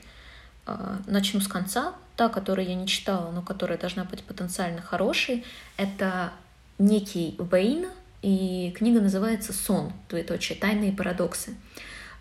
А, 0.65 0.99
начну 1.07 1.39
с 1.39 1.47
конца. 1.47 1.95
Та, 2.15 2.29
которую 2.29 2.67
я 2.67 2.75
не 2.75 2.85
читала, 2.85 3.31
но 3.31 3.41
которая 3.41 3.79
должна 3.79 4.03
быть 4.03 4.23
потенциально 4.23 4.81
хорошей, 4.81 5.43
это 5.77 6.31
некий 6.77 7.35
Вейн, 7.39 7.87
и 8.21 8.71
книга 8.77 9.01
называется 9.01 9.51
«Сон», 9.51 9.91
двоеточие, 10.09 10.57
«Тайные 10.57 10.93
парадоксы». 10.93 11.55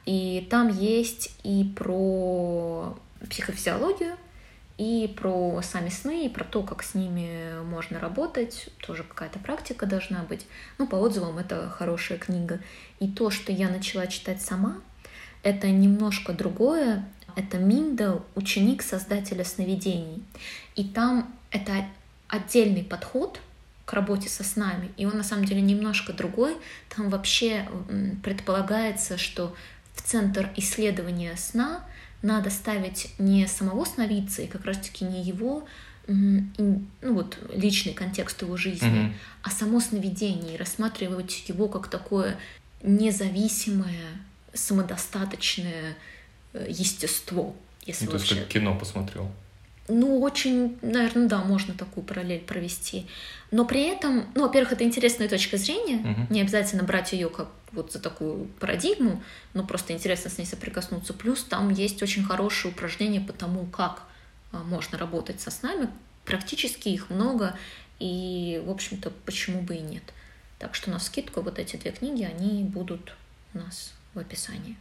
И 0.06 0.46
там 0.50 0.68
есть 0.68 1.36
и 1.44 1.62
про 1.76 2.98
психофизиологию, 3.28 4.16
и 4.78 5.12
про 5.16 5.60
сами 5.62 5.88
сны, 5.88 6.26
и 6.26 6.28
про 6.28 6.44
то, 6.44 6.62
как 6.62 6.82
с 6.82 6.94
ними 6.94 7.62
можно 7.64 8.00
работать, 8.00 8.68
тоже 8.86 9.04
какая-то 9.04 9.38
практика 9.38 9.86
должна 9.86 10.22
быть. 10.22 10.46
Ну, 10.78 10.86
по 10.86 10.96
отзывам, 10.96 11.38
это 11.38 11.68
хорошая 11.68 12.18
книга. 12.18 12.60
И 12.98 13.08
то, 13.08 13.30
что 13.30 13.52
я 13.52 13.68
начала 13.68 14.06
читать 14.06 14.40
сама, 14.42 14.78
это 15.42 15.68
немножко 15.68 16.32
другое. 16.32 17.04
Это 17.34 17.58
Миндел, 17.58 18.24
ученик 18.34 18.82
создателя 18.82 19.44
сновидений. 19.44 20.22
И 20.74 20.84
там 20.84 21.34
это 21.50 21.86
отдельный 22.28 22.84
подход 22.84 23.40
к 23.84 23.92
работе 23.94 24.28
со 24.28 24.44
снами, 24.44 24.90
и 24.96 25.06
он 25.06 25.16
на 25.16 25.24
самом 25.24 25.44
деле 25.44 25.60
немножко 25.60 26.12
другой. 26.12 26.56
Там 26.94 27.08
вообще 27.10 27.68
предполагается, 28.22 29.18
что 29.18 29.54
в 29.94 30.02
центр 30.02 30.50
исследования 30.56 31.36
сна 31.36 31.84
надо 32.22 32.50
ставить 32.50 33.10
не 33.18 33.46
самого 33.46 33.84
сновидца, 33.84 34.42
и 34.42 34.46
как 34.46 34.64
раз-таки 34.64 35.04
не 35.04 35.22
его 35.22 35.66
ну, 36.08 36.82
вот, 37.00 37.38
личный 37.54 37.94
контекст 37.94 38.42
его 38.42 38.56
жизни, 38.56 38.88
mm-hmm. 38.88 39.12
а 39.42 39.50
само 39.50 39.80
сновидение, 39.80 40.54
и 40.54 40.56
рассматривать 40.56 41.48
его 41.48 41.68
как 41.68 41.88
такое 41.88 42.38
независимое, 42.82 44.08
самодостаточное 44.52 45.96
э, 46.52 46.66
естество. 46.68 47.54
Если 47.86 48.06
ну, 48.06 48.12
то 48.12 48.16
есть 48.18 48.28
как 48.28 48.48
кино 48.48 48.76
посмотрел. 48.76 49.30
Ну, 49.88 50.20
очень, 50.20 50.78
наверное, 50.80 51.28
да, 51.28 51.42
можно 51.42 51.74
такую 51.74 52.04
параллель 52.04 52.40
провести. 52.40 53.06
Но 53.50 53.64
при 53.64 53.82
этом, 53.82 54.26
ну, 54.34 54.42
во-первых, 54.42 54.72
это 54.72 54.84
интересная 54.84 55.28
точка 55.28 55.56
зрения, 55.56 55.96
угу. 55.96 56.26
не 56.30 56.40
обязательно 56.40 56.84
брать 56.84 57.12
ее 57.12 57.28
как 57.28 57.48
вот 57.72 57.92
за 57.92 57.98
такую 57.98 58.46
парадигму, 58.60 59.22
но 59.54 59.64
просто 59.64 59.92
интересно 59.92 60.30
с 60.30 60.38
ней 60.38 60.44
соприкоснуться. 60.44 61.14
Плюс 61.14 61.42
там 61.42 61.70
есть 61.70 62.02
очень 62.02 62.22
хорошие 62.22 62.70
упражнения 62.70 63.20
по 63.20 63.32
тому, 63.32 63.66
как 63.66 64.02
а, 64.52 64.62
можно 64.62 64.98
работать 64.98 65.40
со 65.40 65.50
снами. 65.50 65.88
Практически 66.24 66.88
их 66.88 67.10
много, 67.10 67.56
и, 67.98 68.62
в 68.64 68.70
общем-то, 68.70 69.10
почему 69.24 69.62
бы 69.62 69.76
и 69.76 69.80
нет. 69.80 70.02
Так 70.58 70.74
что 70.74 70.90
на 70.90 71.00
скидку 71.00 71.40
вот 71.40 71.58
эти 71.58 71.76
две 71.76 71.90
книги, 71.90 72.22
они 72.22 72.62
будут 72.62 73.14
у 73.54 73.58
нас 73.58 73.94
в 74.14 74.18
описании. 74.18 74.76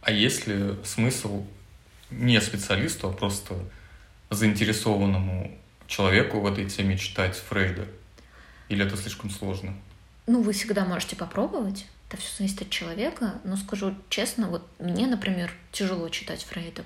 А 0.00 0.12
есть 0.12 0.46
ли 0.46 0.76
смысл 0.84 1.44
не 2.10 2.40
специалисту, 2.40 3.08
а 3.08 3.12
просто 3.12 3.54
заинтересованному 4.30 5.50
человеку 5.86 6.40
в 6.40 6.46
этой 6.46 6.66
теме 6.66 6.96
читать 6.98 7.36
Фрейда? 7.36 7.86
Или 8.68 8.84
это 8.84 8.96
слишком 8.96 9.30
сложно? 9.30 9.74
Ну, 10.26 10.42
вы 10.42 10.52
всегда 10.52 10.84
можете 10.84 11.16
попробовать. 11.16 11.86
Это 12.08 12.20
все 12.20 12.38
зависит 12.38 12.62
от 12.62 12.70
человека. 12.70 13.34
Но 13.44 13.56
скажу 13.56 13.94
честно, 14.08 14.48
вот 14.48 14.66
мне, 14.78 15.06
например, 15.06 15.52
тяжело 15.72 16.08
читать 16.08 16.44
Фрейда. 16.44 16.82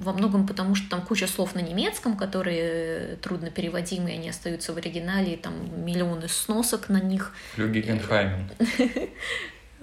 Во 0.00 0.12
многом 0.12 0.46
потому, 0.46 0.74
что 0.74 0.90
там 0.90 1.02
куча 1.02 1.28
слов 1.28 1.54
на 1.54 1.60
немецком, 1.60 2.16
которые 2.16 3.16
трудно 3.16 3.50
переводимы, 3.50 4.10
и 4.10 4.14
они 4.14 4.28
остаются 4.28 4.72
в 4.72 4.76
оригинале, 4.76 5.34
и 5.34 5.36
там 5.36 5.84
миллионы 5.84 6.28
сносок 6.28 6.88
на 6.88 7.00
них. 7.00 7.32
Люгигенхаймен. 7.56 8.50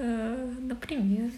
Э, 0.02 0.54
например. 0.62 1.30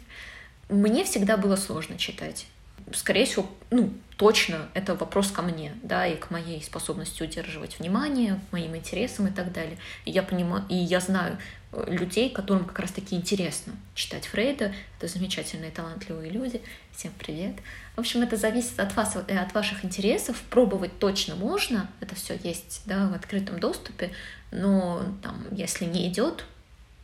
Мне 0.69 1.03
всегда 1.03 1.35
было 1.35 1.55
сложно 1.55 1.97
читать 1.97 2.45
скорее 2.93 3.25
всего, 3.25 3.49
ну, 3.69 3.93
точно 4.17 4.69
это 4.73 4.95
вопрос 4.95 5.31
ко 5.31 5.41
мне, 5.41 5.73
да, 5.81 6.05
и 6.05 6.15
к 6.15 6.29
моей 6.29 6.61
способности 6.61 7.23
удерживать 7.23 7.79
внимание, 7.79 8.39
к 8.49 8.53
моим 8.53 8.75
интересам 8.75 9.27
и 9.27 9.31
так 9.31 9.51
далее. 9.51 9.77
И 10.05 10.11
я 10.11 10.23
понимаю, 10.23 10.63
и 10.69 10.75
я 10.75 10.99
знаю 10.99 11.37
э, 11.71 11.85
людей, 11.89 12.29
которым 12.29 12.65
как 12.65 12.79
раз-таки 12.79 13.15
интересно 13.15 13.73
читать 13.95 14.27
Фрейда. 14.27 14.73
Это 14.97 15.07
замечательные, 15.07 15.71
талантливые 15.71 16.31
люди. 16.31 16.61
Всем 16.95 17.11
привет. 17.17 17.55
В 17.95 17.99
общем, 17.99 18.21
это 18.21 18.37
зависит 18.37 18.79
от 18.79 18.95
вас, 18.95 19.17
и 19.27 19.33
от 19.33 19.53
ваших 19.53 19.83
интересов. 19.83 20.41
Пробовать 20.49 20.99
точно 20.99 21.35
можно, 21.35 21.89
это 21.99 22.13
все 22.15 22.37
есть, 22.43 22.83
да, 22.85 23.07
в 23.07 23.13
открытом 23.13 23.59
доступе, 23.59 24.11
но 24.51 25.03
там, 25.23 25.45
если 25.51 25.85
не 25.85 26.07
идет, 26.07 26.45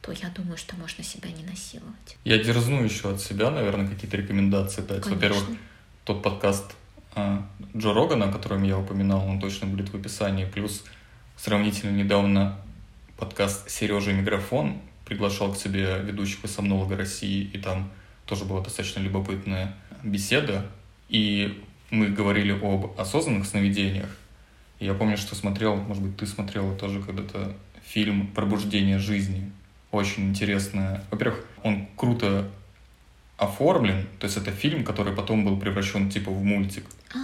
то 0.02 0.12
я 0.12 0.30
думаю, 0.30 0.58
что 0.58 0.76
можно 0.76 1.04
себя 1.04 1.30
не 1.32 1.44
насиловать. 1.44 2.18
Я 2.24 2.38
дерзну 2.38 2.84
еще 2.84 3.12
от 3.12 3.22
себя, 3.22 3.52
наверное, 3.52 3.88
какие-то 3.88 4.18
рекомендации 4.18 4.82
дать. 4.82 5.06
Во-первых, 5.06 5.44
тот 6.08 6.22
подкаст 6.22 6.74
а, 7.16 7.46
Джо 7.76 7.94
Рогана, 7.94 8.30
о 8.30 8.32
котором 8.32 8.64
я 8.64 8.80
упоминал, 8.80 9.28
он 9.28 9.42
точно 9.42 9.68
будет 9.68 9.90
в 9.90 9.96
описании. 9.96 10.46
Плюс 10.46 10.86
сравнительно 11.36 11.92
недавно 11.92 12.56
подкаст 13.18 13.70
Сережа 13.70 14.14
Микрофон 14.14 14.78
приглашал 15.04 15.52
к 15.52 15.58
себе 15.58 16.00
ведущего 16.02 16.48
сомнолога 16.48 16.96
России, 16.96 17.44
и 17.54 17.58
там 17.58 17.90
тоже 18.26 18.46
была 18.46 18.62
достаточно 18.62 19.02
любопытная 19.02 19.76
беседа. 20.02 20.68
И 21.10 21.62
мы 21.90 22.08
говорили 22.08 22.54
об 22.54 22.98
осознанных 22.98 23.46
сновидениях. 23.46 24.10
я 24.80 24.94
помню, 24.94 25.18
что 25.18 25.36
смотрел, 25.36 25.76
может 25.76 26.02
быть, 26.02 26.16
ты 26.16 26.26
смотрела 26.26 26.74
тоже 26.74 27.02
когда-то 27.02 27.54
фильм 27.84 28.28
«Пробуждение 28.28 28.98
жизни». 28.98 29.52
Очень 29.92 30.30
интересно. 30.30 31.04
Во-первых, 31.12 31.44
он 31.64 31.86
круто 31.98 32.50
оформлен, 33.38 34.08
то 34.20 34.26
есть 34.26 34.38
это 34.38 34.52
фильм, 34.52 34.84
который 34.84 35.16
потом 35.16 35.46
был 35.46 35.60
превращен 35.60 36.10
типа 36.10 36.32
в 36.32 36.44
мультик. 36.44 36.86
А, 37.14 37.18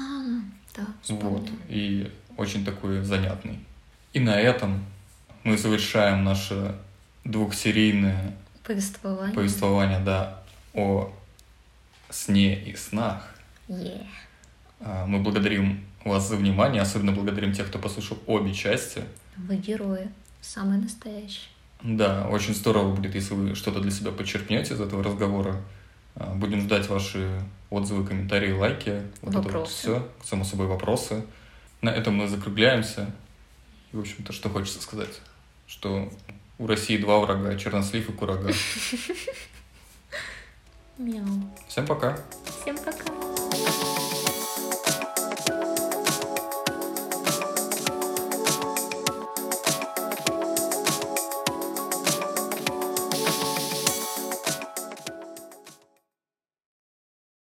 да. 0.76 0.86
Вот. 1.09 1.49
И 1.70 2.11
очень 2.38 2.64
такой 2.64 3.03
занятный. 3.03 3.59
И 4.14 4.20
на 4.20 4.39
этом 4.39 4.86
мы 5.43 5.57
завершаем 5.57 6.24
наше 6.24 6.76
двухсерийное 7.24 8.36
повествование, 8.64 9.34
повествование 9.34 9.99
да, 9.99 10.43
о 10.74 11.11
сне 12.09 12.64
и 12.64 12.76
снах. 12.76 13.34
Yeah. 13.68 14.05
Мы 15.07 15.20
благодарим 15.20 15.84
вас 16.05 16.30
за 16.30 16.36
внимание, 16.36 16.82
особенно 16.82 17.11
благодарим 17.11 17.53
тех, 17.53 17.68
кто 17.68 17.80
послушал 17.80 18.20
обе 18.28 18.53
части. 18.53 19.01
Вы 19.38 19.55
герои, 19.55 20.09
самые 20.41 20.80
настоящие. 20.82 21.47
Да, 21.82 22.28
очень 22.28 22.53
здорово 22.53 22.93
будет, 22.95 23.16
если 23.16 23.34
вы 23.34 23.55
что-то 23.55 23.80
для 23.80 23.91
себя 23.91 24.11
подчеркнете 24.11 24.74
из 24.74 24.82
этого 24.82 25.03
разговора. 25.03 25.61
А, 26.16 26.34
будем 26.34 26.61
ждать 26.61 26.88
ваши 26.89 27.41
отзывы, 27.70 28.05
комментарии, 28.05 28.51
лайки. 28.51 29.03
Вот 29.22 29.34
вопросы. 29.34 29.47
это 29.47 29.57
вот 29.57 29.70
все. 29.70 30.07
Само 30.24 30.43
собой, 30.43 30.68
вопросы. 30.68 31.26
На 31.82 31.89
этом 31.89 32.16
мы 32.16 32.28
закругляемся. 32.28 33.11
И, 33.91 33.97
в 33.97 33.99
общем-то, 33.99 34.34
что 34.34 34.49
хочется 34.49 34.82
сказать, 34.82 35.22
что 35.68 36.11
у 36.59 36.68
России 36.68 36.97
два 36.97 37.20
врага, 37.20 37.57
чернослив 37.57 38.09
и 38.09 38.14
курага. 38.14 38.53
Мяу. 40.97 41.26
Всем 41.68 41.88
пока. 41.88 42.18
Всем 42.61 42.78
пока. 42.78 44.03